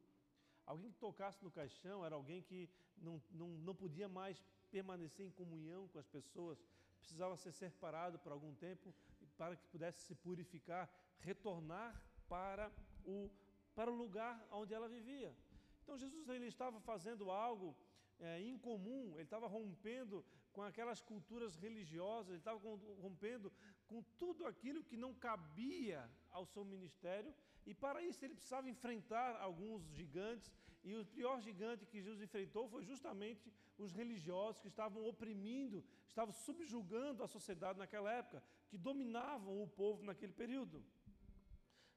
[0.66, 5.30] Alguém que tocasse no caixão era alguém que não, não, não podia mais permanecer em
[5.30, 6.58] comunhão com as pessoas,
[6.98, 8.94] precisava ser separado por algum tempo
[9.36, 11.90] para que pudesse se purificar, retornar
[12.28, 12.70] para
[13.04, 13.30] o,
[13.74, 15.34] para o lugar onde ela vivia.
[15.82, 17.76] Então Jesus ele estava fazendo algo
[18.20, 22.58] é, incomum, ele estava rompendo com aquelas culturas religiosas, ele estava
[23.00, 23.52] rompendo
[23.86, 27.32] com tudo aquilo que não cabia ao seu ministério,
[27.64, 30.52] e para isso ele precisava enfrentar alguns gigantes,
[30.82, 36.32] e o pior gigante que Jesus enfrentou foi justamente os religiosos que estavam oprimindo, estavam
[36.32, 40.84] subjugando a sociedade naquela época, que dominavam o povo naquele período.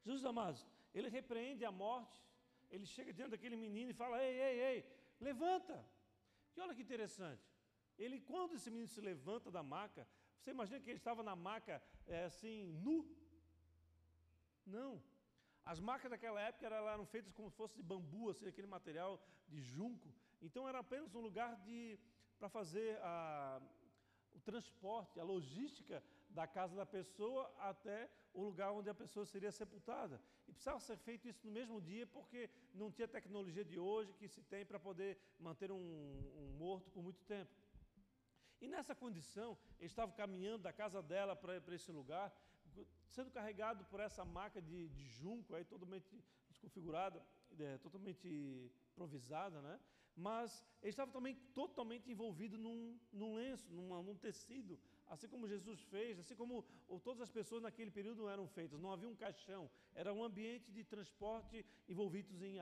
[0.04, 2.20] Jesus amados, ele repreende a morte,
[2.70, 4.86] ele chega diante daquele menino e fala: Ei, ei, ei,
[5.20, 5.86] levanta.
[6.56, 7.44] E olha que interessante.
[7.98, 11.82] Ele, quando esse menino se levanta da maca, você imagina que ele estava na maca
[12.08, 12.98] é, assim, nu?
[14.66, 15.02] Não.
[15.66, 19.62] As macas daquela época eram feitas como se fosse de bambu, assim, aquele material de
[19.62, 20.14] junco.
[20.42, 21.58] Então era apenas um lugar
[22.40, 23.62] para fazer a,
[24.34, 29.52] o transporte, a logística da casa da pessoa até o lugar onde a pessoa seria
[29.52, 30.20] sepultada.
[30.48, 34.28] E precisava ser feito isso no mesmo dia, porque não tinha tecnologia de hoje que
[34.28, 37.52] se tem para poder manter um, um morto por muito tempo.
[38.62, 42.32] E nessa condição, ele estava caminhando da casa dela para esse lugar,
[43.10, 46.08] sendo carregado por essa maca de, de junco, aí totalmente
[46.50, 47.24] desconfigurada,
[47.60, 48.28] é, totalmente
[48.92, 49.80] improvisada, né?
[50.16, 55.82] Mas ele estava também totalmente envolvido num, num lenço, numa, num tecido, assim como Jesus
[55.84, 56.66] fez, assim como
[57.04, 58.80] todas as pessoas naquele período eram feitas.
[58.80, 62.58] Não havia um caixão, era um ambiente de transporte envolvidos em,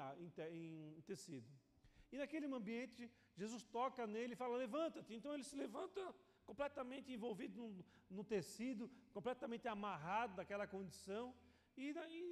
[0.52, 1.50] em, em tecido.
[2.12, 5.14] E naquele ambiente, Jesus toca nele e fala: levanta-te.
[5.14, 6.02] Então ele se levanta
[6.50, 7.86] completamente envolvido no,
[8.18, 8.84] no tecido,
[9.18, 11.26] completamente amarrado daquela condição.
[11.78, 12.24] E daí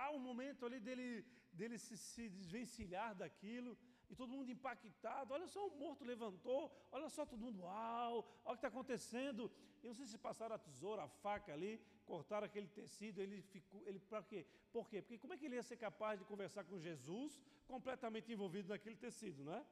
[0.00, 3.78] há um momento ali dele, dele se, se desvencilhar daquilo
[4.10, 5.32] e todo mundo impactado.
[5.32, 9.42] Olha só, o morto levantou, olha só, todo mundo, uau, olha o que está acontecendo.
[9.82, 11.80] E não sei se passaram a tesoura, a faca ali,
[12.12, 14.40] cortaram aquele tecido, ele ficou, ele para quê?
[14.74, 14.98] Por quê?
[15.02, 17.30] Porque como é que ele ia ser capaz de conversar com Jesus
[17.74, 19.62] completamente envolvido naquele tecido, não é?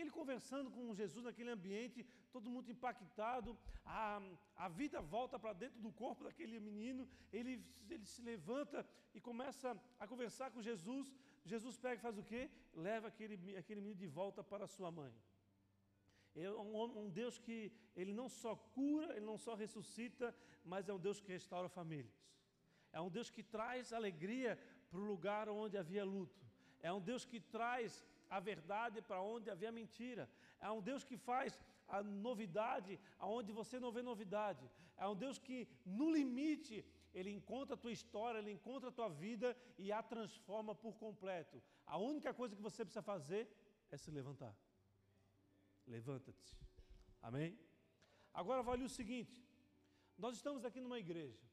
[0.00, 3.50] Ele conversando com Jesus naquele ambiente, todo mundo impactado,
[3.84, 4.22] a,
[4.64, 7.54] a vida volta para dentro do corpo daquele menino, ele,
[7.94, 11.12] ele se levanta e começa a conversar com Jesus.
[11.52, 12.42] Jesus pega e faz o quê?
[12.72, 15.12] Leva aquele, aquele menino de volta para sua mãe.
[16.34, 20.92] É um, um, Deus que ele não só cura, ele não só ressuscita, mas é
[20.92, 22.14] um Deus que restaura famílias.
[22.92, 24.58] É um Deus que traz alegria
[24.90, 26.44] para o lugar onde havia luto.
[26.82, 30.28] É um Deus que traz a verdade para onde havia mentira.
[30.60, 34.70] É um Deus que faz a novidade aonde você não vê novidade.
[34.96, 39.08] É um Deus que, no limite, ele encontra a tua história, ele encontra a tua
[39.08, 41.62] vida e a transforma por completo.
[41.86, 43.48] A única coisa que você precisa fazer
[43.90, 44.54] é se levantar.
[45.94, 46.56] Levanta-te.
[47.20, 47.58] Amém?
[48.32, 49.36] Agora vale o seguinte:
[50.16, 51.44] nós estamos aqui numa igreja.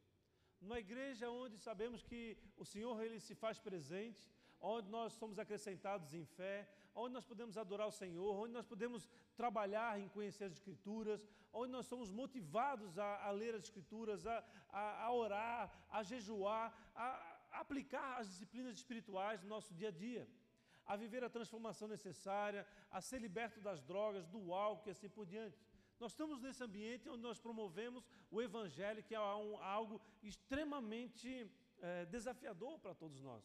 [0.62, 4.24] Numa igreja onde sabemos que o Senhor ele se faz presente,
[4.60, 6.56] onde nós somos acrescentados em fé,
[6.94, 11.72] onde nós podemos adorar o Senhor, onde nós podemos trabalhar em conhecer as Escrituras, onde
[11.72, 17.08] nós somos motivados a, a ler as Escrituras, a, a, a orar, a jejuar, a,
[17.62, 20.28] aplicar as disciplinas espirituais no nosso dia a dia,
[20.88, 25.26] a viver a transformação necessária, a ser liberto das drogas, do álcool e assim por
[25.26, 25.58] diante.
[26.00, 32.06] Nós estamos nesse ambiente onde nós promovemos o Evangelho, que é um, algo extremamente é,
[32.06, 33.44] desafiador para todos nós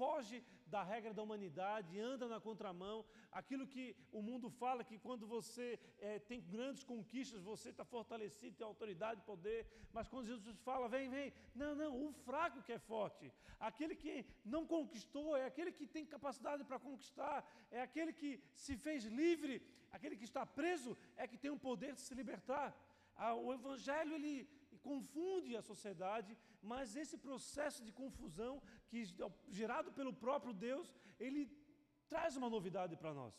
[0.00, 0.36] foge
[0.74, 2.96] da regra da humanidade, anda na contramão.
[3.40, 3.84] Aquilo que
[4.18, 5.66] o mundo fala que quando você
[6.08, 9.60] é, tem grandes conquistas, você está fortalecido, tem autoridade, poder.
[9.96, 13.26] Mas quando Jesus fala, vem, vem, não, não, o fraco que é forte,
[13.68, 14.14] aquele que
[14.54, 17.38] não conquistou, é aquele que tem capacidade para conquistar,
[17.70, 18.30] é aquele que
[18.64, 19.54] se fez livre,
[19.96, 22.68] aquele que está preso, é que tem o poder de se libertar.
[23.16, 24.34] Ah, o Evangelho, ele
[24.82, 29.04] confunde a sociedade, mas esse processo de confusão, que
[29.48, 31.50] gerado pelo próprio Deus, ele
[32.08, 33.34] traz uma novidade para nós.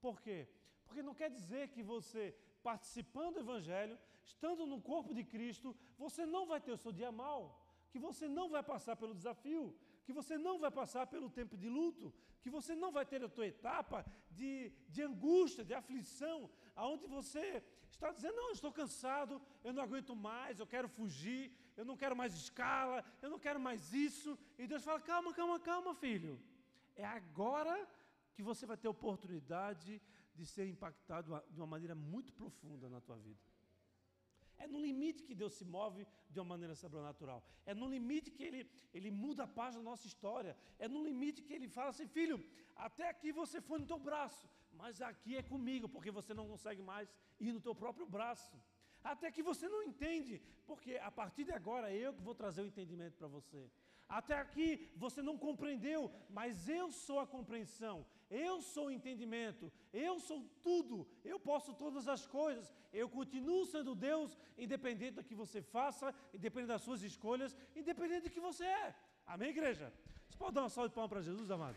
[0.00, 0.48] Por quê?
[0.84, 6.24] Porque não quer dizer que você, participando do Evangelho, estando no corpo de Cristo, você
[6.26, 7.40] não vai ter o seu dia mal,
[7.90, 11.68] que você não vai passar pelo desafio, que você não vai passar pelo tempo de
[11.68, 12.12] luto,
[12.42, 17.62] que você não vai ter a tua etapa de, de angústia, de aflição, aonde você
[17.90, 21.96] está dizendo, não, eu estou cansado, eu não aguento mais, eu quero fugir, eu não
[21.96, 24.38] quero mais escala, eu não quero mais isso.
[24.58, 26.40] E Deus fala, calma, calma, calma, filho.
[26.96, 27.88] É agora
[28.34, 30.00] que você vai ter oportunidade
[30.34, 33.40] de ser impactado de uma maneira muito profunda na tua vida.
[34.56, 37.44] É no limite que Deus se move de uma maneira sobrenatural.
[37.66, 40.56] É no limite que Ele, ele muda a página da nossa história.
[40.78, 42.36] É no limite que Ele fala assim, filho,
[42.76, 46.82] até aqui você foi no teu braço, mas aqui é comigo, porque você não consegue
[46.82, 48.56] mais ir no teu próprio braço.
[49.12, 52.62] Até que você não entende, porque a partir de agora é eu que vou trazer
[52.62, 53.70] o entendimento para você.
[54.08, 58.06] Até aqui você não compreendeu, mas eu sou a compreensão.
[58.30, 63.94] Eu sou o entendimento, eu sou tudo, eu posso todas as coisas, eu continuo sendo
[63.94, 68.94] Deus, independente do que você faça, independente das suas escolhas, independente do que você é.
[69.26, 69.92] Amém, igreja?
[70.28, 71.76] Você pode dar uma salva de palmas para Jesus, amado?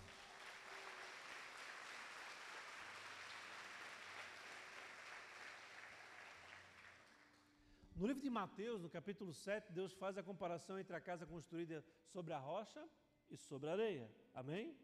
[7.97, 11.83] No livro de Mateus, no capítulo 7, Deus faz a comparação entre a casa construída
[12.13, 12.87] sobre a rocha
[13.27, 14.07] e sobre a areia.
[14.35, 14.77] Amém?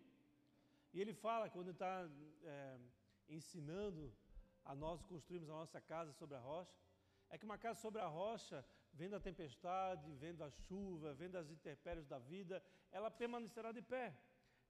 [0.91, 2.09] E ele fala, quando está
[2.43, 2.79] é,
[3.29, 4.11] ensinando
[4.65, 6.75] a nós construirmos a nossa casa sobre a rocha,
[7.29, 11.51] é que uma casa sobre a rocha, vendo a tempestade, vendo a chuva, vendo as
[11.51, 14.17] intempéries da vida, ela permanecerá de pé.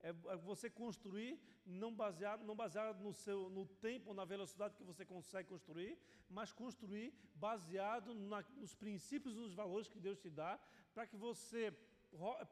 [0.03, 4.83] É, é você construir não baseado, não baseado no, seu, no tempo, na velocidade que
[4.83, 5.97] você consegue construir,
[6.29, 10.59] mas construir baseado na, nos princípios e nos valores que Deus te dá,
[10.93, 11.73] para que você,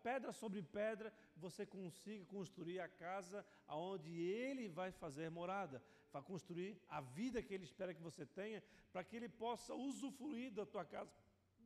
[0.02, 6.82] pedra sobre pedra, você consiga construir a casa aonde Ele vai fazer morada, vai construir
[6.88, 10.86] a vida que Ele espera que você tenha, para que Ele possa usufruir da tua
[10.86, 11.14] casa,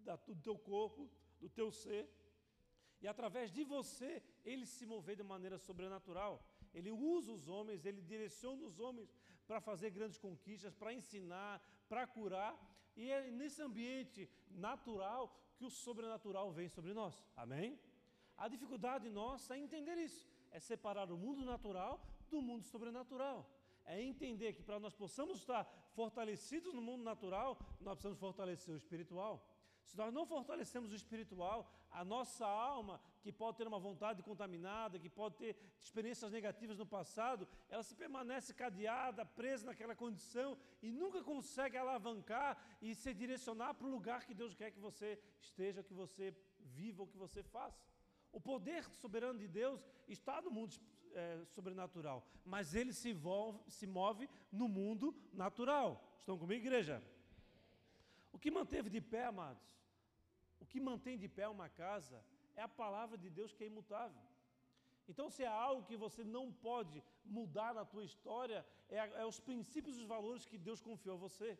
[0.04, 1.08] da, do teu corpo,
[1.39, 2.10] do teu ser
[3.01, 6.43] e através de você ele se mover de maneira sobrenatural.
[6.73, 9.13] Ele usa os homens, ele direciona os homens
[9.47, 12.53] para fazer grandes conquistas, para ensinar, para curar.
[12.95, 17.23] E é nesse ambiente natural que o sobrenatural vem sobre nós.
[17.36, 17.79] Amém?
[18.38, 23.49] A dificuldade nossa é entender isso, é separar o mundo natural do mundo sobrenatural.
[23.86, 28.77] É entender que para nós possamos estar fortalecidos no mundo natural, nós precisamos fortalecer o
[28.77, 29.47] espiritual.
[29.86, 35.00] Se nós não fortalecemos o espiritual, a nossa alma, que pode ter uma vontade contaminada,
[35.00, 40.91] que pode ter experiências negativas no passado, ela se permanece cadeada, presa naquela condição e
[40.91, 45.84] nunca consegue alavancar e se direcionar para o lugar que Deus quer que você esteja,
[45.84, 47.86] que você viva, ou que você faça.
[48.32, 50.76] O poder soberano de Deus está no mundo
[51.13, 56.04] é, sobrenatural, mas ele se, envolve, se move no mundo natural.
[56.19, 57.02] Estão comigo, igreja?
[58.36, 59.65] O que manteve de pé, amados,
[60.63, 62.17] o que mantém de pé uma casa
[62.60, 64.24] é a palavra de Deus que é imutável.
[65.12, 66.98] Então, se há algo que você não pode
[67.38, 71.24] mudar na tua história, é, é os princípios e os valores que Deus confiou a
[71.28, 71.58] você.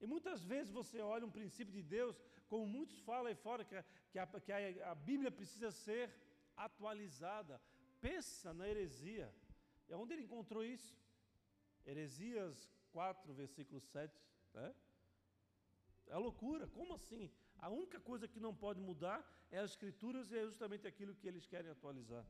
[0.00, 3.76] E muitas vezes você olha um princípio de Deus, como muitos falam aí fora, que,
[3.76, 6.12] a, que, a, que a, a Bíblia precisa ser
[6.56, 7.60] atualizada.
[8.00, 9.32] Pensa na heresia.
[9.88, 10.98] É onde ele encontrou isso?
[11.86, 14.12] Heresias 4, versículo 7.
[14.54, 14.74] Né?
[16.06, 17.30] É loucura, como assim?
[17.58, 19.18] A única coisa que não pode mudar
[19.50, 22.24] é as escrituras e é justamente aquilo que eles querem atualizar.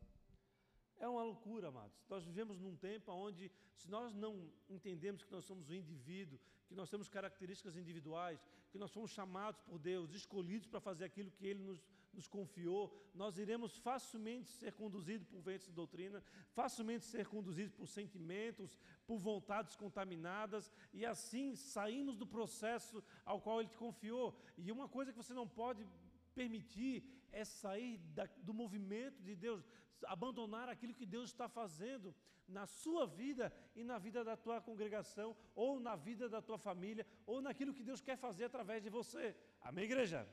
[0.99, 1.97] É uma loucura, amados.
[2.09, 6.75] Nós vivemos num tempo onde, se nós não entendemos que nós somos um indivíduo, que
[6.75, 11.47] nós temos características individuais, que nós somos chamados por Deus, escolhidos para fazer aquilo que
[11.47, 11.85] Ele nos,
[12.15, 17.87] nos confiou, nós iremos facilmente ser conduzidos por ventos de doutrina, facilmente ser conduzidos por
[17.87, 24.37] sentimentos, por vontades contaminadas, e assim saímos do processo ao qual Ele te confiou.
[24.57, 25.87] E uma coisa que você não pode
[26.35, 29.65] permitir é sair da, do movimento de Deus,
[30.07, 32.15] abandonar aquilo que Deus está fazendo
[32.47, 37.07] na sua vida e na vida da tua congregação, ou na vida da tua família,
[37.27, 39.35] ou naquilo que Deus quer fazer através de você.
[39.61, 40.29] Amém, igreja?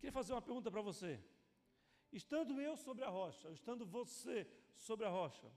[0.00, 1.22] Queria fazer uma pergunta para você.
[2.10, 5.48] Estando eu sobre a rocha, estando você sobre a rocha,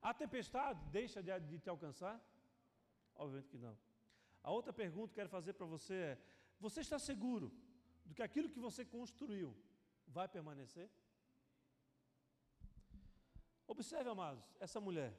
[0.00, 2.16] a tempestade deixa de, de te alcançar?
[3.14, 3.76] Obviamente que não.
[4.42, 6.18] A outra pergunta que quero fazer para você é:
[6.58, 7.52] você está seguro
[8.06, 9.54] do que aquilo que você construiu
[10.06, 10.90] vai permanecer?
[13.66, 15.12] Observe, amados, essa mulher.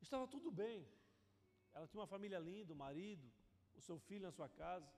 [0.00, 0.86] Estava tudo bem.
[1.72, 3.26] Ela tinha uma família linda, o marido,
[3.74, 4.92] o seu filho na sua casa.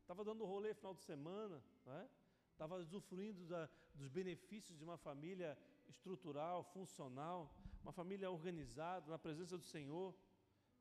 [0.00, 2.08] Estava dando rolê final de semana, é?
[2.56, 5.56] Estava usufruindo da, dos benefícios de uma família
[5.88, 10.14] estrutural, funcional, uma família organizada, na presença do Senhor.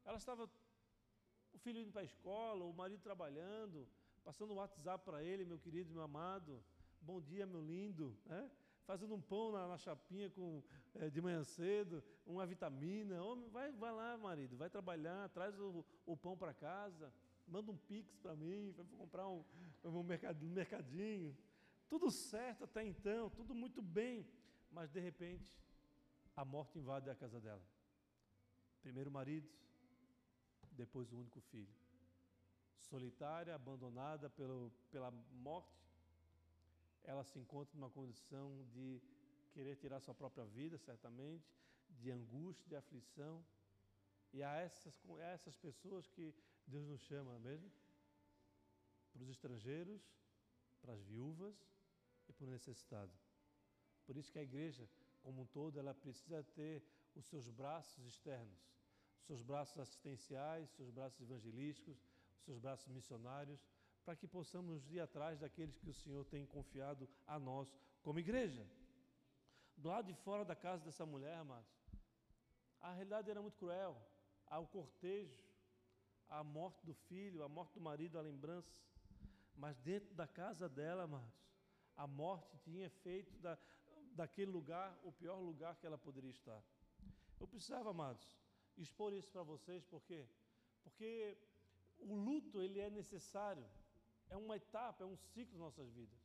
[0.05, 0.49] Ela estava,
[1.53, 3.87] o filho indo para a escola, o marido trabalhando,
[4.23, 6.63] passando um WhatsApp para ele, meu querido, meu amado,
[7.01, 8.49] bom dia, meu lindo, é?
[8.85, 10.63] fazendo um pão na, na chapinha com,
[10.95, 13.21] é, de manhã cedo, uma vitamina.
[13.21, 17.11] Homem, vai, vai lá, marido, vai trabalhar, traz o, o pão para casa,
[17.47, 19.43] manda um pix para mim, vai comprar um,
[19.83, 21.35] um mercadinho.
[21.87, 24.27] Tudo certo até então, tudo muito bem,
[24.71, 25.45] mas de repente
[26.35, 27.63] a morte invade a casa dela.
[28.81, 29.47] Primeiro o marido,
[30.71, 31.73] depois o único filho.
[32.77, 35.73] Solitária, abandonada pelo, pela morte,
[37.03, 39.01] ela se encontra numa condição de
[39.53, 41.47] querer tirar sua própria vida, certamente,
[41.89, 43.43] de angústia, de aflição.
[44.33, 46.33] E a essas, a essas pessoas que
[46.67, 47.71] Deus nos chama, não é mesmo?
[49.13, 50.01] Para os estrangeiros,
[50.81, 51.55] para as viúvas
[52.27, 53.11] e para o necessitado.
[54.05, 54.87] Por isso que a igreja,
[55.21, 56.83] como um todo, ela precisa ter
[57.15, 58.59] os seus braços externos,
[59.19, 61.97] os seus braços assistenciais, os seus braços evangelísticos,
[62.37, 63.59] os seus braços missionários,
[64.03, 67.73] para que possamos ir atrás daqueles que o Senhor tem confiado a nós
[68.03, 68.69] como igreja.
[69.75, 71.75] Do lado de fora da casa dessa mulher, amados,
[72.79, 73.99] a realidade era muito cruel.
[74.45, 75.43] Há o cortejo,
[76.29, 78.79] a morte do filho, a morte do marido, a lembrança.
[79.55, 81.44] Mas dentro da casa dela, amados,
[81.97, 83.57] a morte tinha feito da,
[84.13, 86.61] daquele lugar o pior lugar que ela poderia estar.
[87.39, 88.25] Eu precisava, amados,
[88.77, 90.25] expor isso para vocês, por quê?
[90.83, 91.37] Porque
[91.99, 93.65] o luto ele é necessário,
[94.29, 96.19] é uma etapa, é um ciclo de nossas vidas.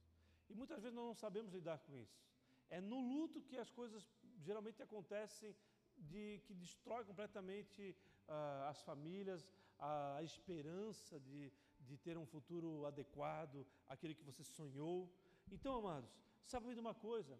[0.49, 2.21] E muitas vezes nós não sabemos lidar com isso.
[2.69, 4.07] É no luto que as coisas
[4.41, 5.55] geralmente acontecem
[5.97, 7.97] de que destrói completamente
[8.29, 9.47] uh, as famílias,
[9.79, 15.13] a, a esperança de, de ter um futuro adequado, aquele que você sonhou.
[15.51, 16.11] Então, amados,
[16.45, 17.39] sabe de uma coisa?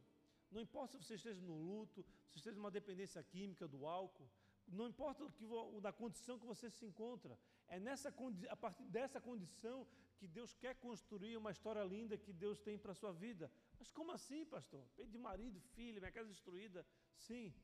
[0.51, 4.29] Não importa se você esteja no luto, se esteja numa dependência química do álcool,
[4.67, 5.47] não importa o que,
[5.81, 7.39] da condição que você se encontra,
[7.69, 8.13] é nessa,
[8.49, 9.87] a partir dessa condição
[10.19, 13.51] que Deus quer construir uma história linda que Deus tem para a sua vida.
[13.79, 14.85] Mas como assim, pastor?
[15.09, 16.87] De marido, filho, minha casa destruída.
[17.17, 17.55] Sim,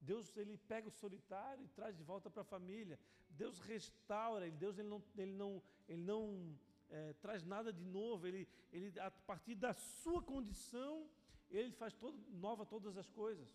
[0.00, 2.98] Deus ele pega o solitário e traz de volta para a família.
[3.28, 6.58] Deus restaura, Deus ele não, ele não, ele não
[6.90, 8.26] é, traz nada de novo.
[8.26, 11.08] Ele, ele, a partir da sua condição,
[11.50, 13.48] ele faz todo, nova todas as coisas.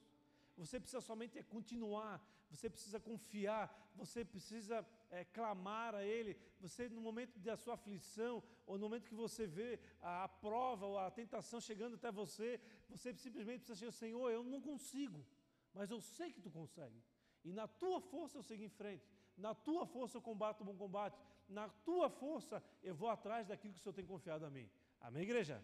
[0.58, 6.38] Você precisa somente continuar, você precisa confiar, você precisa é, clamar a Ele.
[6.60, 10.86] Você, no momento da sua aflição, ou no momento que você vê a, a prova
[10.86, 12.60] ou a tentação chegando até você,
[12.90, 15.26] você simplesmente precisa dizer: Senhor, eu não consigo,
[15.74, 17.02] mas eu sei que tu consegue.
[17.44, 19.08] E na tua força eu sigo em frente,
[19.38, 21.18] na tua força eu combato o bom combate,
[21.52, 24.70] na tua força eu vou atrás daquilo que o Senhor tem confiado a mim.
[25.00, 25.64] Amém, igreja?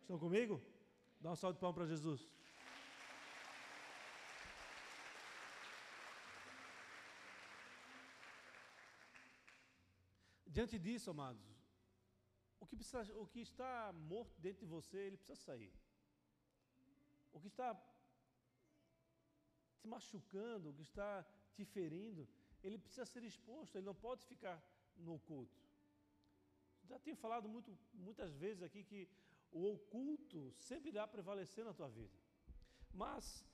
[0.00, 0.60] Estão comigo?
[1.20, 2.22] Dá um salto de palmas para Jesus.
[10.46, 11.46] Diante disso, amados,
[12.58, 15.72] o que, precisa, o que está morto dentro de você, ele precisa sair.
[17.32, 17.68] O que está
[19.80, 21.24] te machucando, o que está
[21.54, 22.28] te ferindo,
[22.62, 24.56] ele precisa ser exposto, ele não pode ficar
[24.98, 25.58] no oculto.
[26.84, 29.08] Já tenho falado muito, muitas vezes aqui que
[29.50, 32.16] o oculto sempre irá prevalecer na tua vida.
[32.92, 33.44] Mas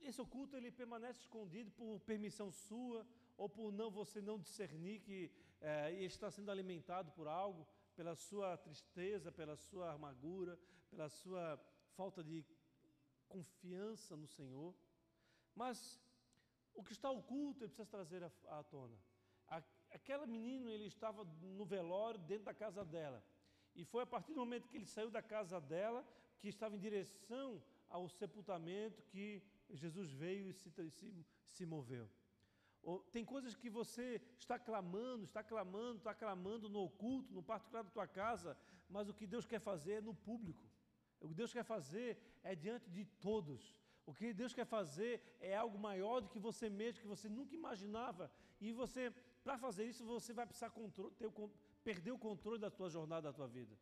[0.00, 3.06] esse oculto ele permanece escondido por permissão sua
[3.36, 7.66] ou por não você não discernir que é, está sendo alimentado por algo,
[7.96, 10.58] pela sua tristeza, pela sua amargura,
[10.90, 11.58] pela sua
[11.96, 12.44] falta de
[13.28, 14.74] confiança no Senhor.
[15.54, 16.00] Mas
[16.74, 18.96] o que está oculto ele precisa trazer à, à tona.
[19.94, 21.24] Aquela menina ele estava
[21.58, 23.24] no velório dentro da casa dela.
[23.74, 26.06] E foi a partir do momento que ele saiu da casa dela,
[26.40, 32.08] que estava em direção ao sepultamento, que Jesus veio e se, se, se moveu.
[32.82, 37.82] Ou, tem coisas que você está clamando, está clamando, está clamando no oculto, no particular
[37.82, 38.56] da tua casa,
[38.88, 40.64] mas o que Deus quer fazer é no público.
[41.20, 43.74] O que Deus quer fazer é diante de todos.
[44.06, 47.54] O que Deus quer fazer é algo maior do que você mesmo, que você nunca
[47.54, 48.30] imaginava.
[48.60, 49.12] E você,
[49.44, 50.70] para fazer isso, você vai precisar
[51.18, 51.30] ter,
[51.88, 53.74] perder o controle da tua jornada, da tua vida.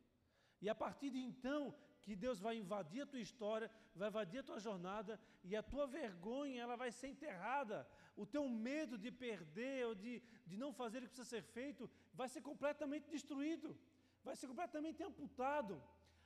[0.61, 4.43] E a partir de então, que Deus vai invadir a tua história, vai invadir a
[4.43, 7.89] tua jornada, e a tua vergonha ela vai ser enterrada.
[8.17, 11.89] O teu medo de perder ou de, de não fazer o que precisa ser feito
[12.13, 13.79] vai ser completamente destruído,
[14.25, 15.83] vai ser completamente amputado.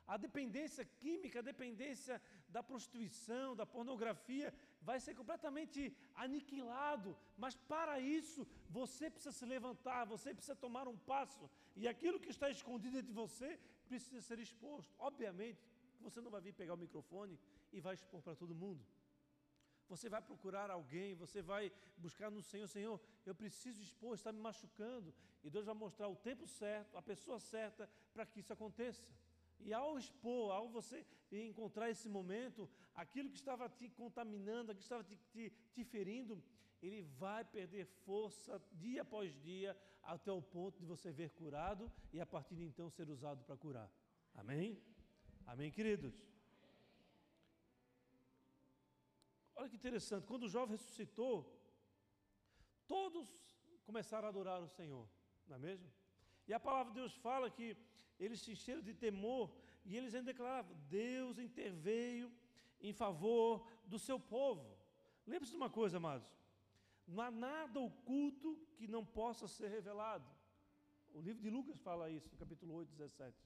[0.06, 4.54] A dependência química, a dependência da prostituição, da pornografia,
[4.88, 5.80] vai ser completamente
[6.24, 7.10] aniquilado.
[7.44, 8.40] Mas para isso,
[8.78, 11.44] você precisa se levantar, você precisa tomar um passo.
[11.80, 13.48] E aquilo que está escondido de você
[13.88, 14.92] precisa ser exposto.
[15.08, 15.62] Obviamente,
[16.06, 17.36] você não vai vir pegar o microfone
[17.72, 18.82] e vai expor para todo mundo.
[19.88, 21.64] Você vai procurar alguém, você vai
[21.96, 25.12] buscar no Senhor, Senhor, eu preciso expor, está me machucando.
[25.44, 29.04] E Deus vai mostrar o tempo certo, a pessoa certa para que isso aconteça.
[29.60, 34.82] E ao expor, ao você encontrar esse momento, aquilo que estava te contaminando, aquilo que
[34.82, 36.42] estava te, te, te ferindo,
[36.82, 42.20] ele vai perder força dia após dia, até o ponto de você ver curado e
[42.20, 43.90] a partir de então ser usado para curar.
[44.34, 44.80] Amém?
[45.46, 46.14] Amém, queridos?
[49.56, 51.34] Olha que interessante, quando o jovem ressuscitou,
[52.86, 53.28] todos
[53.84, 55.08] começaram a adorar o Senhor,
[55.48, 55.90] não é mesmo?
[56.46, 57.76] E a palavra de Deus fala que
[58.18, 59.50] eles se encheram de temor
[59.84, 62.32] e eles ainda declaravam: Deus interveio
[62.80, 64.76] em favor do seu povo.
[65.26, 66.28] Lembre-se de uma coisa, amados:
[67.06, 70.28] não há nada oculto que não possa ser revelado.
[71.14, 73.36] O livro de Lucas fala isso, no capítulo 8, 17.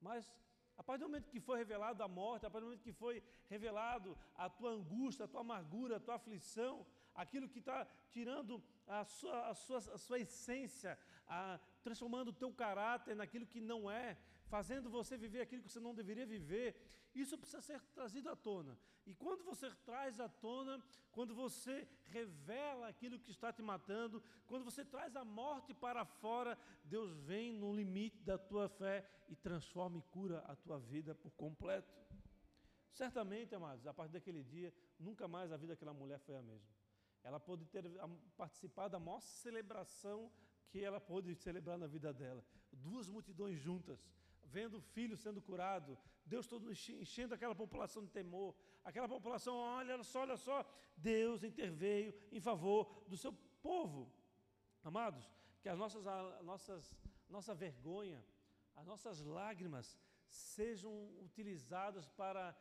[0.00, 0.30] Mas
[0.76, 3.22] A partir do momento que foi revelado a morte, a partir do momento que foi
[3.48, 9.04] revelado a tua angústia, a tua amargura, a tua aflição, aquilo que está tirando a
[9.04, 14.18] sua, a sua, a sua essência, a, transformando o teu caráter naquilo que não é,
[14.46, 16.76] fazendo você viver aquilo que você não deveria viver,
[17.14, 18.78] isso precisa ser trazido à tona.
[19.04, 24.64] E quando você traz à tona, quando você revela aquilo que está te matando, quando
[24.64, 29.98] você traz a morte para fora, Deus vem no limite da tua fé e transforma
[29.98, 31.92] e cura a tua vida por completo.
[32.92, 36.68] Certamente, amados, a partir daquele dia, nunca mais a vida daquela mulher foi a mesma.
[37.22, 37.84] Ela pôde ter
[38.36, 40.30] participado da maior celebração
[40.72, 42.42] que ela pôde celebrar na vida dela.
[42.72, 44.00] Duas multidões juntas,
[44.56, 50.02] vendo o filho sendo curado, Deus todo enchendo aquela população de temor, aquela população, olha
[50.02, 50.58] só, olha só,
[50.96, 53.32] Deus interveio em favor do seu
[53.68, 54.10] povo.
[54.82, 56.96] Amados, que as nossas, a nossas,
[57.28, 58.24] nossa vergonha,
[58.74, 62.56] as nossas lágrimas sejam utilizadas para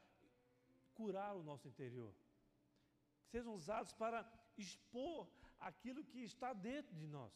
[0.93, 2.13] curar o nosso interior,
[3.29, 5.29] sejam usados para expor
[5.61, 7.33] aquilo que está dentro de nós.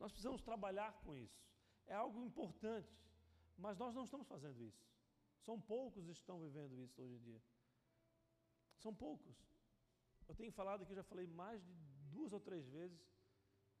[0.00, 1.38] Nós precisamos trabalhar com isso.
[1.86, 2.92] É algo importante.
[3.58, 4.82] Mas nós não estamos fazendo isso.
[5.46, 7.42] São poucos que estão vivendo isso hoje em dia.
[8.78, 9.36] São poucos.
[10.26, 11.74] Eu tenho falado aqui, já falei mais de
[12.10, 12.98] duas ou três vezes.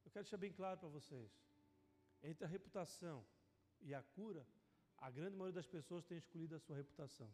[0.04, 1.30] Eu quero deixar bem claro para vocês.
[2.22, 3.24] Entre a reputação
[3.80, 4.46] e a cura,
[4.98, 7.32] a grande maioria das pessoas tem escolhido a sua reputação.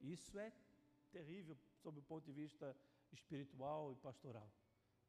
[0.00, 0.52] Isso é
[1.10, 2.76] terrível sob o ponto de vista
[3.10, 4.48] espiritual e pastoral.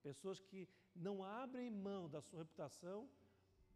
[0.01, 3.09] Pessoas que não abrem mão da sua reputação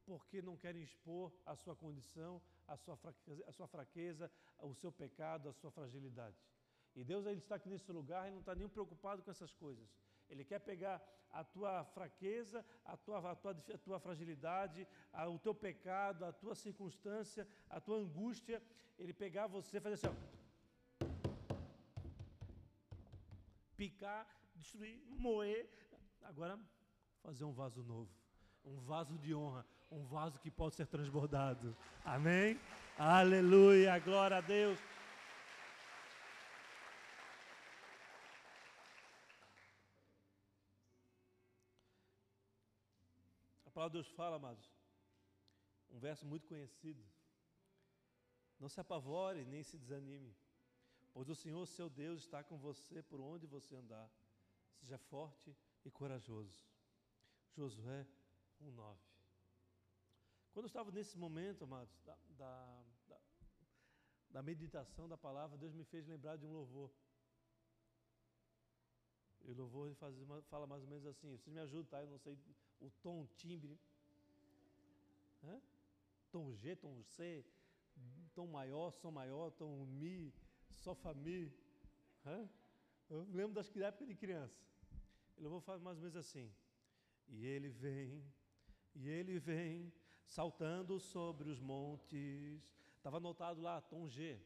[0.05, 4.91] porque não querem expor a sua condição, a sua fraqueza, a sua fraqueza o seu
[4.91, 6.37] pecado, a sua fragilidade.
[6.95, 9.89] E Deus ele está aqui nesse lugar e não está nem preocupado com essas coisas.
[10.29, 11.01] Ele quer pegar
[11.31, 16.31] a tua fraqueza, a tua, a tua, a tua fragilidade, a, o teu pecado, a
[16.31, 18.61] tua circunstância, a tua angústia,
[18.97, 20.33] ele pegar você e fazer assim, ó,
[23.75, 25.67] picar, destruir, moer,
[26.23, 26.59] agora
[27.21, 28.09] fazer um vaso novo,
[28.63, 31.75] um vaso de honra, um vaso que pode ser transbordado.
[32.03, 32.59] Amém?
[32.97, 34.79] Aleluia, glória a Deus.
[43.65, 44.69] A palavra de Deus fala, amados,
[45.89, 47.03] um verso muito conhecido.
[48.59, 50.35] Não se apavore nem se desanime,
[51.11, 54.09] pois o Senhor, seu Deus, está com você por onde você andar.
[54.79, 56.63] Seja forte e corajoso.
[57.55, 58.05] Josué
[58.61, 58.97] 1,9.
[60.53, 63.19] Quando eu estava nesse momento, amados, da, da, da,
[64.29, 66.91] da meditação da palavra, Deus me fez lembrar de um louvor.
[69.45, 69.93] E o louvor
[70.49, 72.01] fala mais ou menos assim, vocês me ajudam, tá?
[72.01, 72.37] Eu não sei
[72.79, 73.77] o tom, o timbre.
[75.43, 75.61] Hã?
[76.31, 77.45] Tom G, tom C,
[78.33, 80.33] tom maior, som maior, tom Mi,
[81.01, 81.51] Fá Mi.
[82.25, 82.49] Hã?
[83.09, 84.55] Eu lembro das épocas de criança.
[85.37, 86.51] O louvor faz mais ou menos assim.
[87.27, 88.23] E ele vem,
[88.95, 89.91] e ele vem,
[90.27, 92.61] saltando sobre os montes.
[92.95, 94.39] Estava anotado lá, tom G.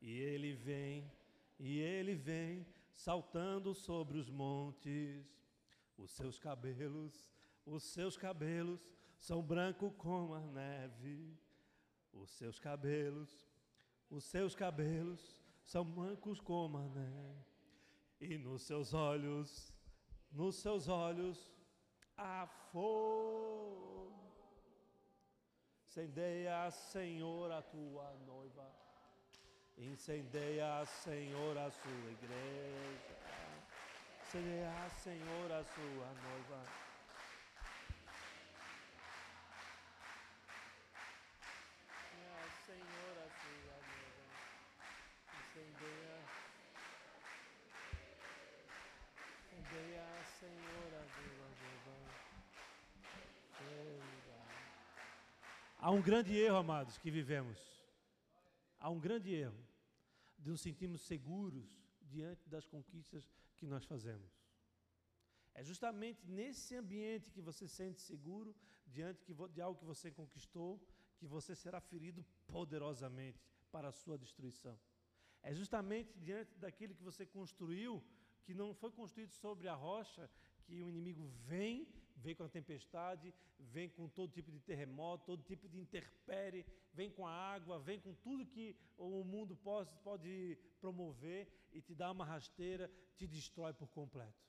[0.00, 1.10] E ele vem,
[1.58, 5.26] e ele vem, saltando sobre os montes.
[5.96, 7.30] Os seus cabelos,
[7.66, 11.36] os seus cabelos são brancos como a neve.
[12.12, 13.46] Os seus cabelos,
[14.08, 17.44] os seus cabelos são brancos como a neve.
[18.20, 19.69] E nos seus olhos,
[20.32, 21.52] nos seus olhos,
[22.16, 24.12] há fogo.
[25.86, 28.70] Incendeia, Senhor, a tua noiva.
[29.76, 33.16] Incendeia, Senhor, a sua igreja.
[34.22, 36.64] Incendeia, Senhor, a sua noiva.
[42.66, 44.24] Senhor, a sua noiva.
[45.40, 46.18] Incendeia.
[49.50, 50.06] Incendeia,
[50.38, 51.96] Senhor, a sua noiva.
[55.82, 57.58] Há um grande erro, amados, que vivemos.
[58.78, 59.66] Há um grande erro
[60.38, 61.66] de nos sentirmos seguros
[62.02, 64.30] diante das conquistas que nós fazemos.
[65.54, 68.54] É justamente nesse ambiente que você se sente seguro
[68.86, 69.24] diante
[69.54, 70.78] de algo que você conquistou,
[71.16, 74.78] que você será ferido poderosamente para a sua destruição.
[75.42, 78.04] É justamente diante daquilo que você construiu,
[78.44, 80.30] que não foi construído sobre a rocha,
[80.62, 81.88] que o inimigo vem
[82.20, 87.10] vem com a tempestade, vem com todo tipo de terremoto, todo tipo de interpere, vem
[87.10, 92.10] com a água, vem com tudo que o mundo pode, pode promover e te dá
[92.10, 94.44] uma rasteira, te destrói por completo.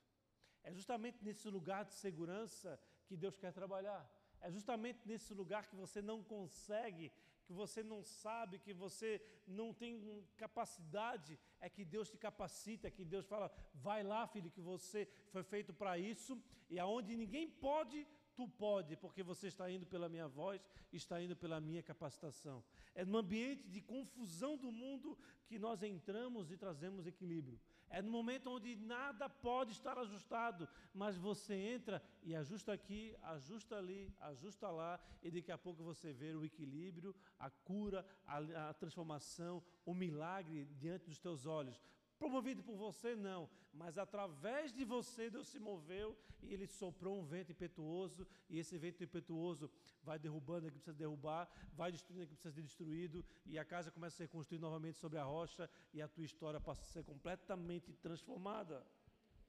[0.64, 4.04] É justamente nesse lugar de segurança que Deus quer trabalhar.
[4.40, 7.12] É justamente nesse lugar que você não consegue,
[7.52, 12.92] que você não sabe, que você não tem capacidade, é que Deus te capacita, é
[12.92, 17.50] que Deus fala: vai lá, filho, que você foi feito para isso, e aonde ninguém
[17.50, 20.62] pode, tu pode, porque você está indo pela minha voz,
[20.94, 22.64] está indo pela minha capacitação.
[22.96, 27.60] É no ambiente de confusão do mundo que nós entramos e trazemos equilíbrio.
[27.94, 33.76] É no momento onde nada pode estar ajustado, mas você entra e ajusta aqui, ajusta
[33.76, 38.74] ali, ajusta lá, e daqui a pouco você vê o equilíbrio, a cura, a, a
[38.74, 41.82] transformação, o milagre diante dos teus olhos
[42.22, 47.26] promovido por você, não, mas através de você Deus se moveu e ele soprou um
[47.26, 49.72] vento impetuoso, e esse vento impetuoso
[50.04, 53.66] vai derrubando aquilo que precisa derrubar, vai destruindo aquilo que precisa ser destruído, e a
[53.66, 56.86] casa começa a ser construída novamente sobre a rocha, e a tua história passa a
[56.86, 58.86] ser completamente transformada.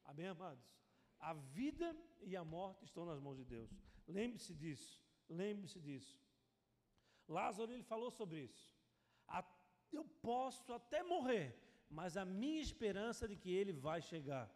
[0.05, 0.64] Amém, amados?
[1.18, 3.70] A vida e a morte estão nas mãos de Deus.
[4.09, 4.99] Lembre-se disso,
[5.29, 6.18] lembre-se disso.
[7.29, 8.75] Lázaro ele falou sobre isso.
[9.93, 11.55] Eu posso até morrer,
[11.99, 14.51] mas a minha esperança de que ele vai chegar.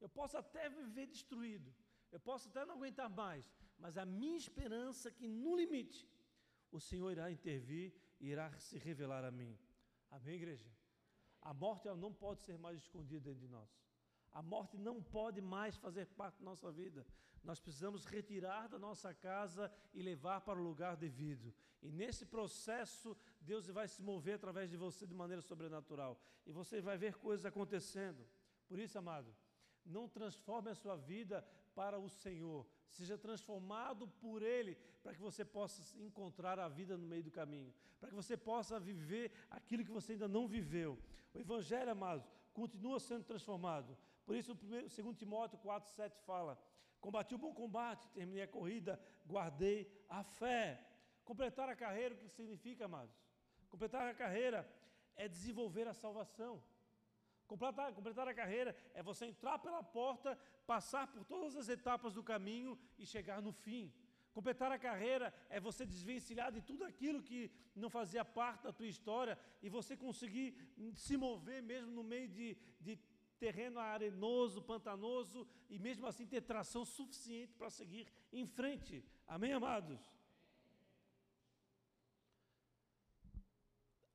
[0.00, 1.74] Eu posso até viver destruído,
[2.12, 3.44] eu posso até não aguentar mais,
[3.76, 6.08] mas a minha esperança é que no limite
[6.70, 9.58] o Senhor irá intervir e irá se revelar a mim.
[10.10, 10.70] Amém, igreja?
[11.42, 13.68] A morte ela não pode ser mais escondida dentro de nós.
[14.30, 17.04] A morte não pode mais fazer parte da nossa vida.
[17.42, 21.54] Nós precisamos retirar da nossa casa e levar para o lugar devido.
[21.82, 26.18] E nesse processo, Deus vai se mover através de você de maneira sobrenatural.
[26.46, 28.26] E você vai ver coisas acontecendo.
[28.66, 29.34] Por isso, amado,
[29.84, 32.66] não transforme a sua vida para o Senhor.
[32.88, 37.72] Seja transformado por Ele, para que você possa encontrar a vida no meio do caminho.
[38.00, 40.98] Para que você possa viver aquilo que você ainda não viveu.
[41.34, 43.96] O Evangelho, amados, continua sendo transformado.
[44.24, 46.58] Por isso, o 2 Timóteo 4, 7 fala:
[47.00, 50.82] Combati o bom combate, terminei a corrida, guardei a fé.
[51.24, 53.23] Completar a carreira, o que significa, amados?
[53.74, 54.60] Completar a carreira
[55.16, 56.62] é desenvolver a salvação.
[57.44, 62.22] Completar, completar a carreira é você entrar pela porta, passar por todas as etapas do
[62.22, 63.92] caminho e chegar no fim.
[64.32, 68.86] Completar a carreira é você desvencilhar de tudo aquilo que não fazia parte da tua
[68.86, 70.56] história e você conseguir
[70.94, 72.96] se mover mesmo no meio de, de
[73.40, 79.04] terreno arenoso, pantanoso, e mesmo assim ter tração suficiente para seguir em frente.
[79.26, 80.00] Amém, amados?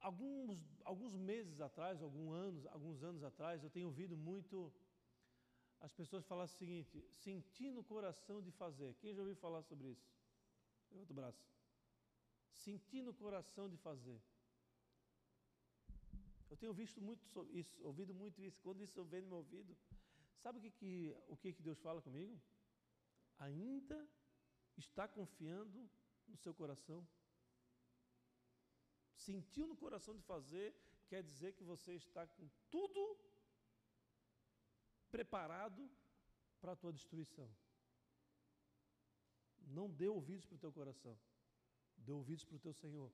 [0.09, 0.59] Alguns,
[0.91, 4.73] alguns meses atrás, alguns anos, alguns anos atrás, eu tenho ouvido muito
[5.79, 8.95] as pessoas falar o seguinte: sentir no coração de fazer.
[9.01, 10.09] Quem já ouviu falar sobre isso?
[10.89, 11.43] Levanta o braço.
[12.65, 14.19] Sentir no coração de fazer.
[16.49, 18.59] Eu tenho visto muito isso, ouvido muito isso.
[18.63, 19.77] Quando isso vem no meu ouvido,
[20.43, 22.35] sabe o que, que, o que, que Deus fala comigo?
[23.37, 23.99] Ainda
[24.75, 25.87] está confiando
[26.27, 27.07] no seu coração?
[29.27, 30.67] Sentiu no coração de fazer,
[31.09, 33.01] quer dizer que você está com tudo
[35.15, 35.81] preparado
[36.61, 37.49] para a tua destruição.
[39.77, 41.15] Não dê ouvidos para o teu coração,
[42.05, 43.11] dê ouvidos para o teu Senhor.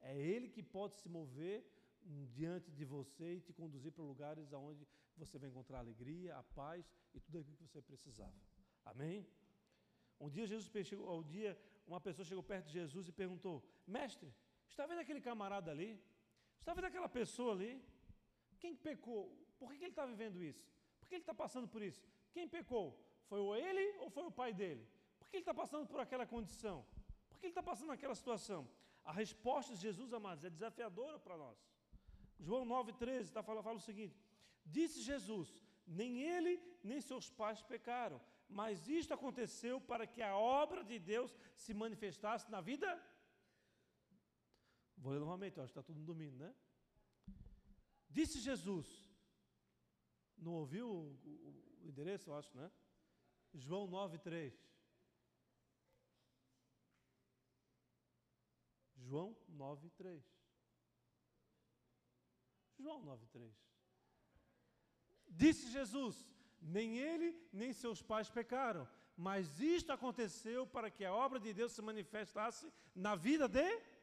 [0.00, 1.58] É Ele que pode se mover
[2.38, 6.90] diante de você e te conduzir para lugares onde você vai encontrar alegria, a paz
[7.14, 8.40] e tudo aquilo que você precisava.
[8.84, 9.26] Amém?
[10.20, 13.56] Um dia Jesus chegou, um dia uma pessoa chegou perto de Jesus e perguntou:
[13.86, 14.32] Mestre,
[14.68, 16.00] está vendo aquele camarada ali?
[16.58, 17.72] Está vendo aquela pessoa ali?
[18.58, 19.24] Quem pecou?
[19.58, 20.64] Por que ele está vivendo isso?
[20.98, 22.02] Por que ele está passando por isso?
[22.32, 22.86] Quem pecou?
[23.28, 24.86] Foi o ele ou foi o pai dele?
[25.18, 26.84] Por que ele está passando por aquela condição?
[27.28, 28.68] Por que ele está passando naquela situação?
[29.04, 31.58] A resposta de Jesus, amados, é desafiadora para nós.
[32.38, 34.20] João 9,13 tá, fala, fala o seguinte:
[34.64, 40.82] Disse Jesus: Nem ele, nem seus pais pecaram, mas isto aconteceu para que a obra
[40.84, 43.00] de Deus se manifestasse na vida.
[44.96, 46.54] Vou ler novamente, acho que está tudo no domínio, né?
[48.08, 48.86] Disse Jesus,
[50.38, 52.70] não ouviu o, o, o endereço, eu acho, né?
[53.54, 54.52] João 9,3.
[58.96, 60.22] João 9,3.
[62.78, 63.50] João 9,3.
[65.28, 66.28] Disse Jesus:
[66.60, 71.72] Nem ele, nem seus pais pecaram, mas isto aconteceu para que a obra de Deus
[71.72, 73.95] se manifestasse na vida de.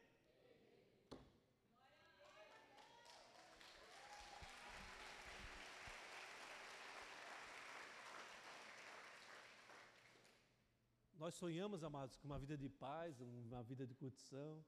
[11.24, 14.62] Nós sonhamos, amados, com uma vida de paz, uma vida de curtição,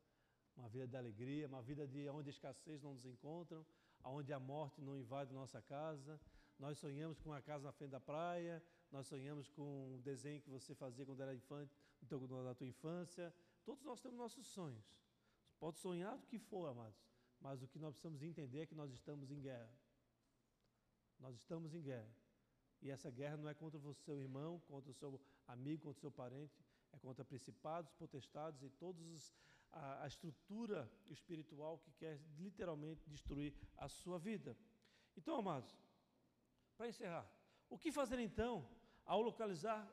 [0.56, 3.62] uma vida de alegria, uma vida de onde a escassez não nos encontram,
[4.02, 6.18] onde a morte não invade nossa casa.
[6.58, 10.48] Nós sonhamos com uma casa na frente da praia, nós sonhamos com um desenho que
[10.48, 11.76] você fazia quando era infante,
[12.42, 13.34] na tua infância.
[13.62, 14.96] Todos nós temos nossos sonhos.
[15.60, 16.98] Pode sonhar o que for, amados,
[17.38, 19.78] mas o que nós precisamos entender é que nós estamos em guerra.
[21.18, 22.16] Nós estamos em guerra.
[22.80, 26.10] E essa guerra não é contra o seu irmão, contra o seu amigo, contra seu
[26.10, 29.00] parente, é contra principados, potestades e toda
[29.72, 34.56] a, a estrutura espiritual que quer literalmente destruir a sua vida.
[35.16, 35.76] Então, amados,
[36.76, 37.26] para encerrar,
[37.68, 38.68] o que fazer então
[39.04, 39.88] ao localizar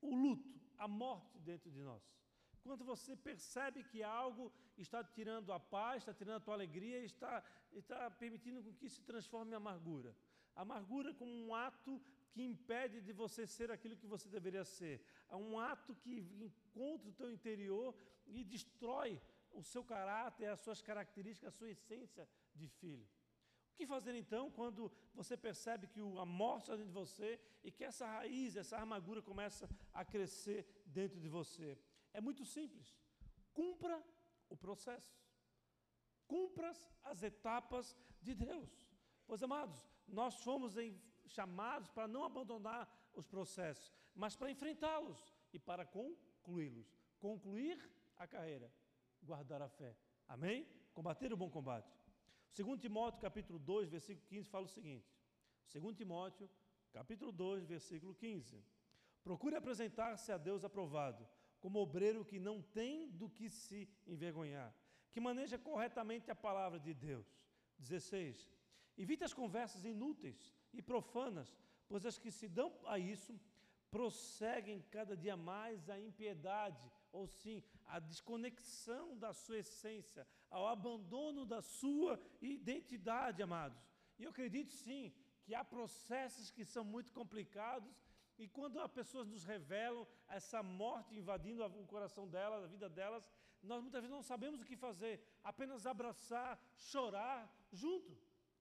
[0.00, 2.02] o luto, a morte dentro de nós?
[2.62, 7.44] Quando você percebe que algo está tirando a paz, está tirando a tua alegria, está,
[7.72, 10.16] está permitindo que se transforme em amargura.
[10.56, 12.00] Amargura como um ato
[12.34, 14.96] que impede de você ser aquilo que você deveria ser.
[15.28, 16.14] É um ato que
[16.46, 19.22] encontra o teu interior e destrói
[19.52, 23.06] o seu caráter, as suas características, a sua essência de filho.
[23.70, 27.70] O que fazer então quando você percebe que a morte está dentro de você e
[27.70, 31.78] que essa raiz, essa armadura começa a crescer dentro de você?
[32.12, 32.96] É muito simples.
[33.52, 33.96] Cumpra
[34.48, 35.16] o processo.
[36.26, 36.72] Cumpra
[37.04, 38.70] as etapas de Deus.
[39.26, 45.18] Pois, amados, nós fomos em, chamados para não abandonar os processos, mas para enfrentá-los
[45.52, 46.96] e para concluí-los.
[47.18, 47.78] Concluir
[48.16, 48.70] a carreira,
[49.22, 49.96] guardar a fé.
[50.28, 50.66] Amém?
[50.92, 51.92] Combater o bom combate.
[52.56, 55.12] 2 Timóteo capítulo 2, versículo 15 fala o seguinte.
[55.72, 56.48] 2 Timóteo
[56.92, 58.62] capítulo 2, versículo 15.
[59.22, 61.26] Procure apresentar-se a Deus aprovado,
[61.60, 64.72] como obreiro que não tem do que se envergonhar,
[65.10, 67.26] que maneja corretamente a palavra de Deus.
[67.78, 68.48] 16.
[68.96, 71.56] Evite as conversas inúteis e profanas,
[71.88, 73.38] pois as que se dão a isso
[73.90, 81.46] prosseguem cada dia mais a impiedade, ou sim, a desconexão da sua essência, ao abandono
[81.46, 83.80] da sua identidade, amados.
[84.18, 85.14] E eu acredito sim
[85.44, 87.94] que há processos que são muito complicados
[88.36, 93.24] e quando as pessoas nos revelam essa morte invadindo o coração delas, a vida delas,
[93.62, 97.38] nós muitas vezes não sabemos o que fazer, apenas abraçar, chorar
[97.72, 98.12] junto.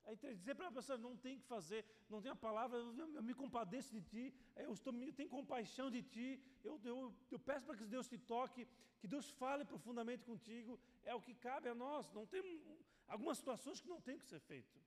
[0.06, 3.24] É dizer para a pessoa, não tem que fazer, não tem a palavra, eu, eu
[3.24, 7.66] me compadeço de ti, eu, estou, eu tenho compaixão de ti, eu, eu, eu peço
[7.66, 8.68] para que Deus te toque,
[9.00, 12.12] que Deus fale profundamente contigo, é o que cabe a nós.
[12.12, 12.62] Não tem
[13.08, 14.78] algumas situações que não tem que ser feito.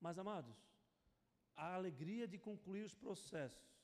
[0.00, 0.56] Mas, amados,
[1.54, 3.74] a alegria de concluir os processos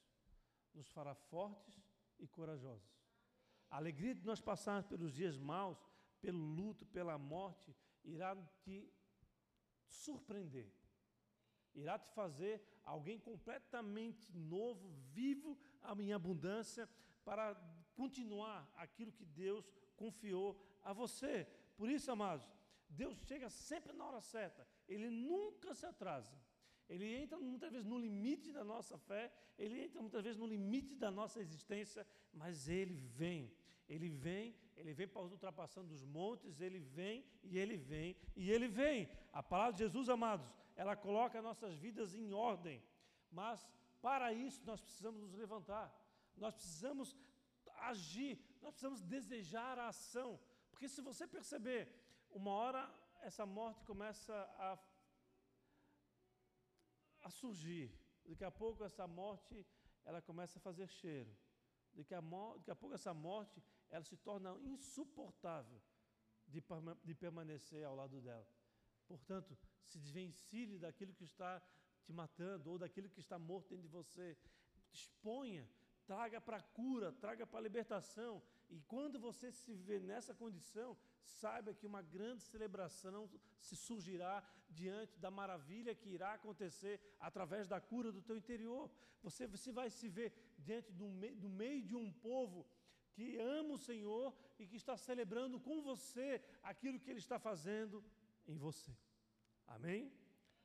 [0.74, 1.82] nos fará fortes
[2.18, 2.98] e corajosos.
[3.70, 5.78] A alegria de nós passarmos pelos dias maus,
[6.20, 7.74] pelo luto, pela morte,
[8.04, 8.92] irá te
[9.92, 10.72] surpreender.
[11.74, 15.56] Irá te fazer alguém completamente novo, vivo
[15.98, 16.88] em abundância,
[17.24, 17.54] para
[17.94, 21.46] continuar aquilo que Deus confiou a você.
[21.76, 22.48] Por isso, amados,
[22.88, 26.36] Deus chega sempre na hora certa, Ele nunca se atrasa.
[26.88, 30.96] Ele entra muitas vezes no limite da nossa fé, ele entra muitas vezes no limite
[30.96, 33.54] da nossa existência, mas ele vem.
[33.88, 39.08] Ele vem, ele vem ultrapassando os montes, ele vem e ele vem e ele vem.
[39.32, 42.82] A palavra de Jesus, amados, ela coloca nossas vidas em ordem.
[43.30, 43.68] Mas
[44.00, 45.86] para isso nós precisamos nos levantar.
[46.36, 47.16] Nós precisamos
[47.90, 50.40] agir, nós precisamos desejar a ação.
[50.70, 51.82] Porque se você perceber,
[52.30, 52.82] uma hora
[53.22, 54.78] essa morte começa a
[57.22, 57.92] a surgir.
[58.24, 59.66] Daqui a pouco essa morte
[60.04, 61.30] ela começa a fazer cheiro.
[61.92, 65.80] Daqui a, daqui a pouco essa morte ela se torna insuportável
[66.46, 66.62] de,
[67.04, 68.46] de permanecer ao lado dela.
[69.06, 71.60] Portanto, se desvencilhe daquilo que está
[72.04, 74.36] te matando ou daquilo que está morto dentro de você.
[74.92, 75.68] Exponha,
[76.06, 78.42] traga para a cura, traga para a libertação.
[78.68, 83.28] E quando você se vê nessa condição, saiba que uma grande celebração
[83.58, 88.90] se surgirá diante da maravilha que irá acontecer através da cura do teu interior.
[89.22, 92.66] Você, você vai se ver diante do, me, do meio de um povo
[93.12, 98.04] que ama o Senhor e que está celebrando com você aquilo que Ele está fazendo
[98.46, 98.96] em você.
[99.66, 100.12] Amém?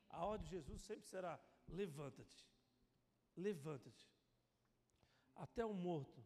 [0.10, 2.48] A ordem de Jesus sempre será: levanta-te,
[3.36, 4.10] levanta-te.
[5.36, 6.24] Até o morto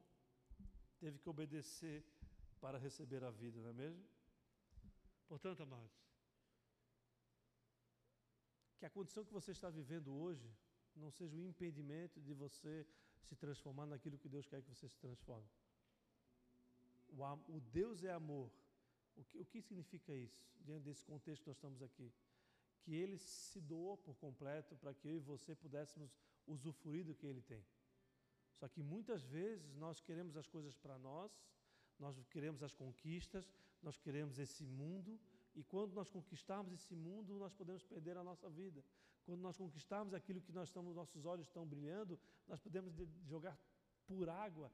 [0.99, 2.05] teve que obedecer
[2.59, 4.05] para receber a vida, não é mesmo?
[5.27, 5.97] Portanto, amados,
[8.77, 10.49] que a condição que você está vivendo hoje
[10.95, 12.87] não seja um impedimento de você
[13.23, 15.47] se transformar naquilo que Deus quer que você se transforme.
[17.11, 17.23] O,
[17.55, 18.51] o Deus é amor.
[19.15, 22.11] O que, o que significa isso, diante desse contexto que nós estamos aqui?
[22.81, 27.27] Que Ele se doou por completo para que eu e você pudéssemos usufruir do que
[27.27, 27.65] Ele tem.
[28.55, 31.31] Só que muitas vezes nós queremos as coisas para nós,
[31.97, 33.51] nós queremos as conquistas,
[33.81, 35.19] nós queremos esse mundo,
[35.55, 38.83] e quando nós conquistarmos esse mundo, nós podemos perder a nossa vida.
[39.25, 42.93] Quando nós conquistarmos aquilo que nós estamos, nossos olhos estão brilhando, nós podemos
[43.25, 43.57] jogar
[44.05, 44.71] por água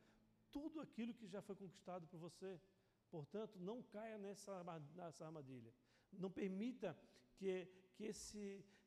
[0.55, 2.51] tudo aquilo que já foi conquistado por você.
[3.15, 4.53] Portanto, não caia nessa,
[4.95, 5.71] nessa armadilha.
[6.23, 6.89] Não permita
[7.37, 7.51] que,
[7.95, 8.43] que, esse,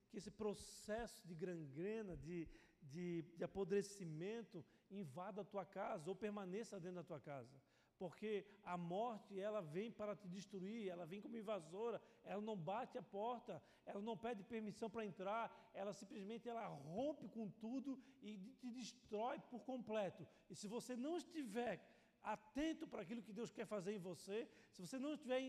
[0.08, 2.48] que esse processo de gangrena, de,
[2.92, 7.56] de, de apodrecimento, invada a tua casa ou permaneça dentro da tua casa
[7.98, 12.96] porque a morte ela vem para te destruir, ela vem como invasora, ela não bate
[12.96, 15.44] a porta, ela não pede permissão para entrar,
[15.74, 20.26] ela simplesmente ela rompe com tudo e te destrói por completo.
[20.48, 21.74] E se você não estiver
[22.22, 25.40] atento para aquilo que Deus quer fazer em você, se você não estiver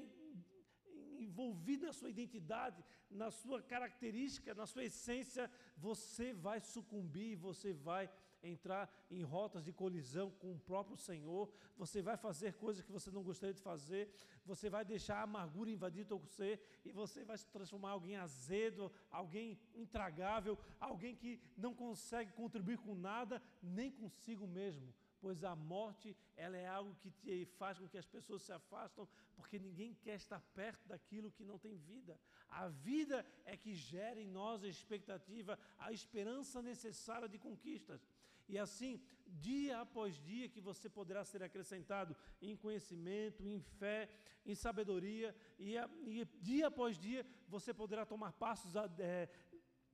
[1.19, 8.09] envolvido na sua identidade, na sua característica, na sua essência, você vai sucumbir, você vai
[8.43, 13.11] entrar em rotas de colisão com o próprio Senhor, você vai fazer coisas que você
[13.11, 14.13] não gostaria de fazer,
[14.45, 18.15] você vai deixar a amargura invadir teu ser e você vai se transformar em alguém
[18.17, 25.55] azedo, alguém intragável, alguém que não consegue contribuir com nada, nem consigo mesmo pois a
[25.55, 29.93] morte ela é algo que te faz com que as pessoas se afastam, porque ninguém
[29.93, 32.19] quer estar perto daquilo que não tem vida.
[32.47, 38.05] A vida é que gera em nós a expectativa, a esperança necessária de conquistas.
[38.49, 44.09] E assim, dia após dia, que você poderá ser acrescentado em conhecimento, em fé,
[44.45, 45.75] em sabedoria, e,
[46.07, 49.29] e dia após dia você poderá tomar passos é,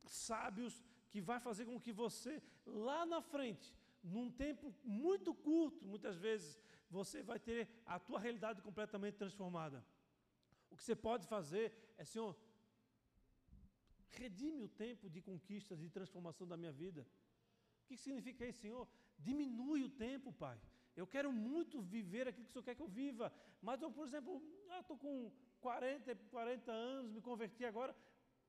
[0.06, 6.18] sábios que vai fazer com que você, lá na frente, num tempo muito curto, muitas
[6.18, 9.86] vezes, você vai ter a tua realidade completamente transformada.
[10.70, 12.36] O que você pode fazer é, Senhor,
[14.12, 17.06] redime o tempo de conquistas, de transformação da minha vida.
[17.86, 18.88] O que significa isso, Senhor?
[19.20, 20.58] Diminui o tempo, Pai.
[20.96, 23.32] Eu quero muito viver aquilo que o Senhor quer que eu viva.
[23.62, 24.42] Mas eu, por exemplo,
[24.80, 27.96] estou com 40, 40 anos, me converti agora.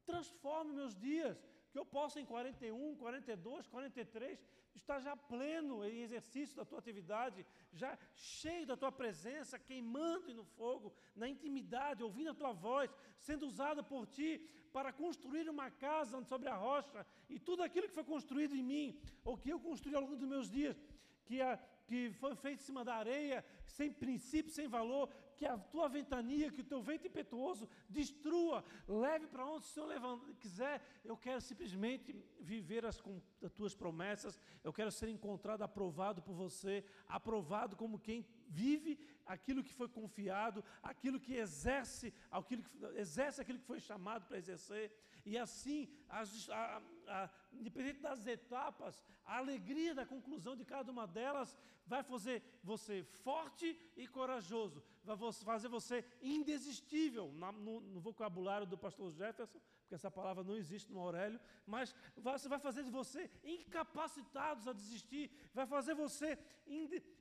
[0.06, 1.36] Transforme meus dias.
[1.76, 4.42] Que eu possa em 41, 42, 43
[4.74, 10.44] estar já pleno em exercício da tua atividade, já cheio da tua presença, queimando no
[10.58, 14.30] fogo, na intimidade, ouvindo a tua voz, sendo usado por ti
[14.72, 18.98] para construir uma casa sobre a rocha e tudo aquilo que foi construído em mim,
[19.22, 20.82] ou que eu construí ao longo dos meus dias,
[21.26, 25.56] que, a, que foi feito em cima da areia, sem princípio, sem valor, que a
[25.58, 30.82] tua ventania, que o teu vento impetuoso destrua, leve para onde o Senhor levanta, quiser.
[31.04, 33.02] Eu quero simplesmente viver as,
[33.42, 39.62] as tuas promessas, eu quero ser encontrado, aprovado por você, aprovado como quem vive aquilo
[39.62, 44.92] que foi confiado, aquilo que exerce, aquilo que, exerce aquilo que foi chamado para exercer.
[45.24, 51.06] E assim, as, a, a, independente das etapas, a alegria da conclusão de cada uma
[51.06, 58.76] delas vai fazer você forte e corajoso, vai fazer você indesistível, no, no vocabulário do
[58.76, 63.30] pastor Jefferson, porque essa palavra não existe no Aurélio, mas vai, vai fazer de você
[63.44, 66.36] incapacitados a desistir, vai fazer você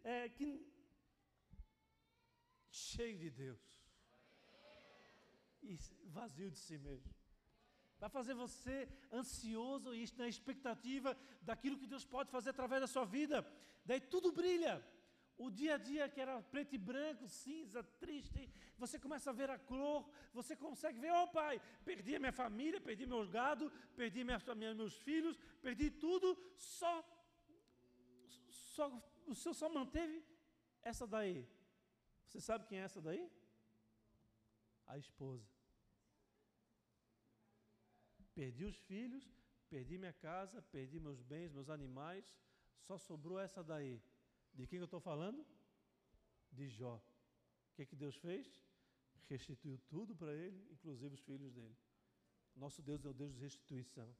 [0.03, 0.65] é, que,
[2.71, 3.85] cheio de Deus
[5.61, 7.13] e vazio de si mesmo.
[8.05, 13.03] Vai fazer você ansioso e na expectativa daquilo que Deus pode fazer através da sua
[13.03, 13.37] vida.
[13.83, 14.75] Daí tudo brilha.
[15.35, 18.47] O dia a dia que era preto e branco, cinza, triste,
[18.77, 22.79] você começa a ver a cor, você consegue ver, oh pai, perdi a minha família,
[22.79, 26.93] perdi meu gado, perdi minha, minha, meus filhos, perdi tudo, só,
[28.51, 28.85] só
[29.25, 30.23] o Senhor só manteve
[30.83, 31.43] essa daí.
[32.27, 33.27] Você sabe quem é essa daí?
[34.85, 35.54] A esposa.
[38.35, 39.25] Perdi os filhos,
[39.69, 42.25] perdi minha casa, perdi meus bens, meus animais,
[42.87, 44.01] só sobrou essa daí.
[44.53, 45.45] De quem eu estou falando?
[46.51, 46.95] De Jó.
[46.97, 48.45] O que, que Deus fez?
[49.29, 51.75] Restituiu tudo para ele, inclusive os filhos dele.
[52.55, 54.15] Nosso Deus é o Deus de restituição.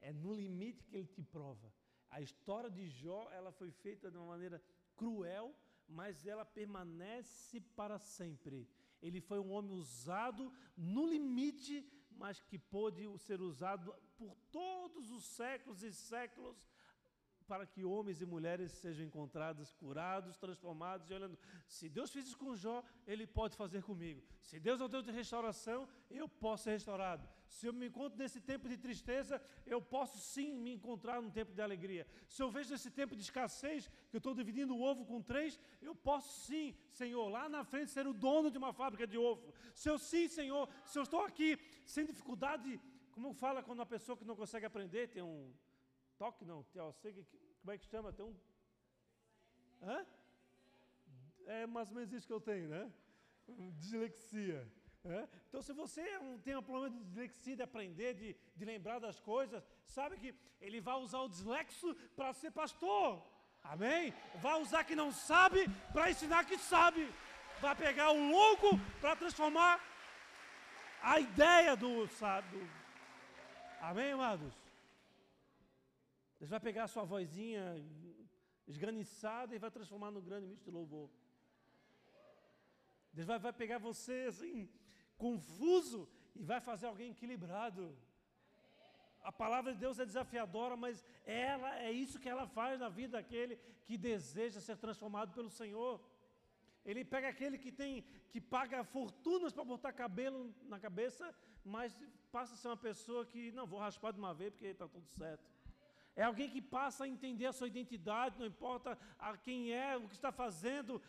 [0.00, 1.72] É no limite que ele te prova.
[2.10, 4.62] A história de Jó, ela foi feita de uma maneira
[4.94, 5.54] cruel,
[5.88, 8.68] mas ela permanece para sempre.
[9.02, 11.84] Ele foi um homem usado no limite
[12.16, 16.56] mas que pôde ser usado por todos os séculos e séculos
[17.46, 21.38] para que homens e mulheres sejam encontrados curados, transformados e olhando.
[21.66, 24.22] Se Deus fez isso com Jó, Ele pode fazer comigo.
[24.42, 27.26] Se Deus é o Deus de restauração, eu posso ser restaurado.
[27.46, 31.52] Se eu me encontro nesse tempo de tristeza, eu posso sim me encontrar num tempo
[31.52, 32.06] de alegria.
[32.28, 35.58] Se eu vejo esse tempo de escassez, que eu estou dividindo o ovo com três,
[35.80, 39.54] eu posso sim, Senhor, lá na frente ser o dono de uma fábrica de ovo.
[39.74, 41.56] Se eu sim, Senhor, se eu estou aqui
[41.86, 42.80] sem dificuldade,
[43.12, 45.54] como fala quando uma pessoa que não consegue aprender tem um
[46.18, 47.24] toque não, TLC,
[47.60, 48.12] como é que chama?
[48.12, 48.36] Tem um.
[49.82, 50.06] Hã?
[51.46, 52.92] É mais ou menos isso que eu tenho, né?
[53.78, 54.60] Dislexia.
[55.04, 55.28] É?
[55.48, 59.20] Então, se você é tem um problema de dislexia, de aprender, de, de lembrar das
[59.20, 63.24] coisas, sabe que ele vai usar o dislexo para ser pastor.
[63.62, 64.12] Amém?
[64.40, 67.08] Vai usar que não sabe para ensinar que sabe.
[67.60, 68.68] vai pegar o louco
[69.00, 69.80] para transformar
[71.12, 72.68] a ideia do sábio.
[73.80, 74.52] Amém, amados?
[76.38, 77.64] Deus vai pegar a sua vozinha
[78.66, 81.08] esganiçada e vai transformar no grande ministro de louvor.
[83.12, 84.68] Deus vai, vai pegar você assim,
[85.16, 87.96] confuso, e vai fazer alguém equilibrado.
[89.22, 93.16] A palavra de Deus é desafiadora, mas ela é isso que ela faz na vida
[93.18, 95.94] daquele que deseja ser transformado pelo Senhor.
[96.86, 101.34] Ele pega aquele que tem que paga fortunas para botar cabelo na cabeça,
[101.64, 101.98] mas
[102.30, 105.08] passa a ser uma pessoa que não vou raspar de uma vez porque está tudo
[105.08, 105.55] certo.
[106.16, 110.08] É alguém que passa a entender a sua identidade, não importa a quem é, o
[110.08, 111.00] que está fazendo,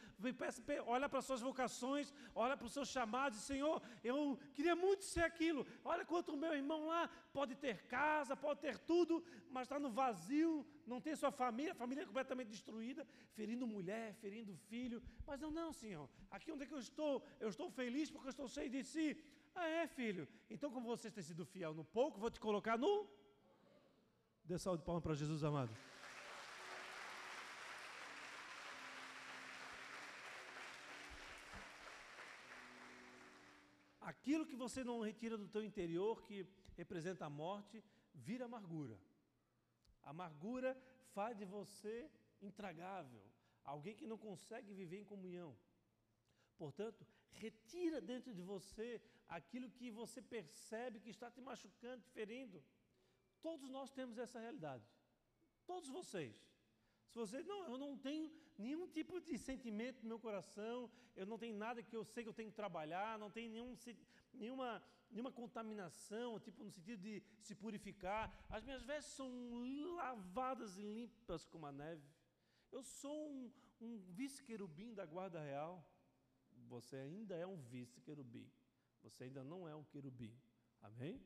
[0.85, 5.21] olha para as suas vocações, olha para os seus chamados, Senhor, eu queria muito ser
[5.21, 5.65] aquilo.
[5.85, 9.89] Olha quanto o meu irmão lá pode ter casa, pode ter tudo, mas está no
[9.89, 15.01] vazio, não tem sua família, a família é completamente destruída, ferindo mulher, ferindo filho.
[15.25, 17.23] Mas eu não, Senhor, aqui onde é que eu estou?
[17.39, 19.17] Eu estou feliz porque eu estou cheio de si.
[19.55, 20.27] Ah, é, filho?
[20.49, 23.07] Então, como você tem sido fiel no pouco, vou te colocar no
[24.47, 25.75] Dê salve de palmas para Jesus amado.
[33.99, 37.83] Aquilo que você não retira do teu interior, que representa a morte,
[38.13, 38.97] vira amargura.
[40.01, 40.71] A amargura
[41.13, 42.09] faz de você
[42.41, 43.25] intragável,
[43.65, 45.57] alguém que não consegue viver em comunhão.
[46.57, 52.63] Portanto, retira dentro de você aquilo que você percebe que está te machucando, te ferindo.
[53.41, 54.85] Todos nós temos essa realidade.
[55.65, 56.35] Todos vocês.
[57.09, 61.37] Se você, não, eu não tenho nenhum tipo de sentimento no meu coração, eu não
[61.37, 63.75] tenho nada que eu sei que eu tenho que trabalhar, não tenho nenhum,
[64.33, 68.33] nenhuma, nenhuma contaminação, tipo no sentido de se purificar.
[68.49, 69.29] As minhas vestes são
[69.95, 72.07] lavadas e limpas como a neve.
[72.71, 75.85] Eu sou um, um vice-querubim da guarda real.
[76.67, 78.49] Você ainda é um vice-querubim.
[79.01, 80.35] Você ainda não é um querubim.
[80.81, 81.23] Amém?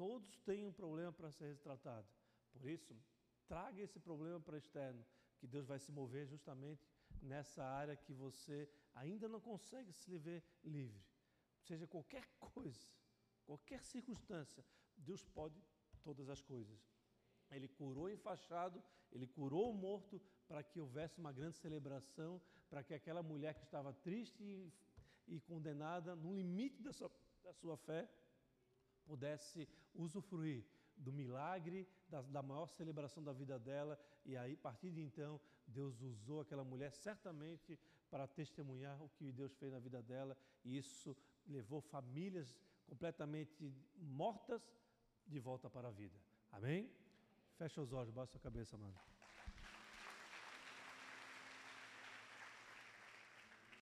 [0.00, 2.08] Todos têm um problema para ser tratado.
[2.54, 2.96] Por isso,
[3.46, 5.04] traga esse problema para externo,
[5.38, 6.88] que Deus vai se mover justamente
[7.20, 11.04] nessa área que você ainda não consegue se ver livre.
[11.60, 12.90] Seja qualquer coisa,
[13.44, 14.64] qualquer circunstância,
[14.96, 15.62] Deus pode
[16.02, 16.80] todas as coisas.
[17.50, 18.82] Ele curou o enfaixado,
[19.12, 22.40] ele curou o morto para que houvesse uma grande celebração,
[22.70, 24.72] para que aquela mulher que estava triste e,
[25.28, 27.12] e condenada, no limite da sua,
[27.44, 28.08] da sua fé,
[29.10, 29.68] pudesse
[30.04, 30.64] usufruir
[30.96, 35.40] do milagre, da, da, maior celebração da vida dela, e aí, a partir de então,
[35.66, 37.78] Deus usou aquela mulher certamente
[38.10, 42.56] para testemunhar o que Deus fez na vida dela, e isso levou famílias
[42.86, 44.62] completamente mortas
[45.26, 46.18] de volta para a vida.
[46.52, 46.90] Amém?
[47.56, 48.94] Fecha os olhos, baixa a cabeça, mano.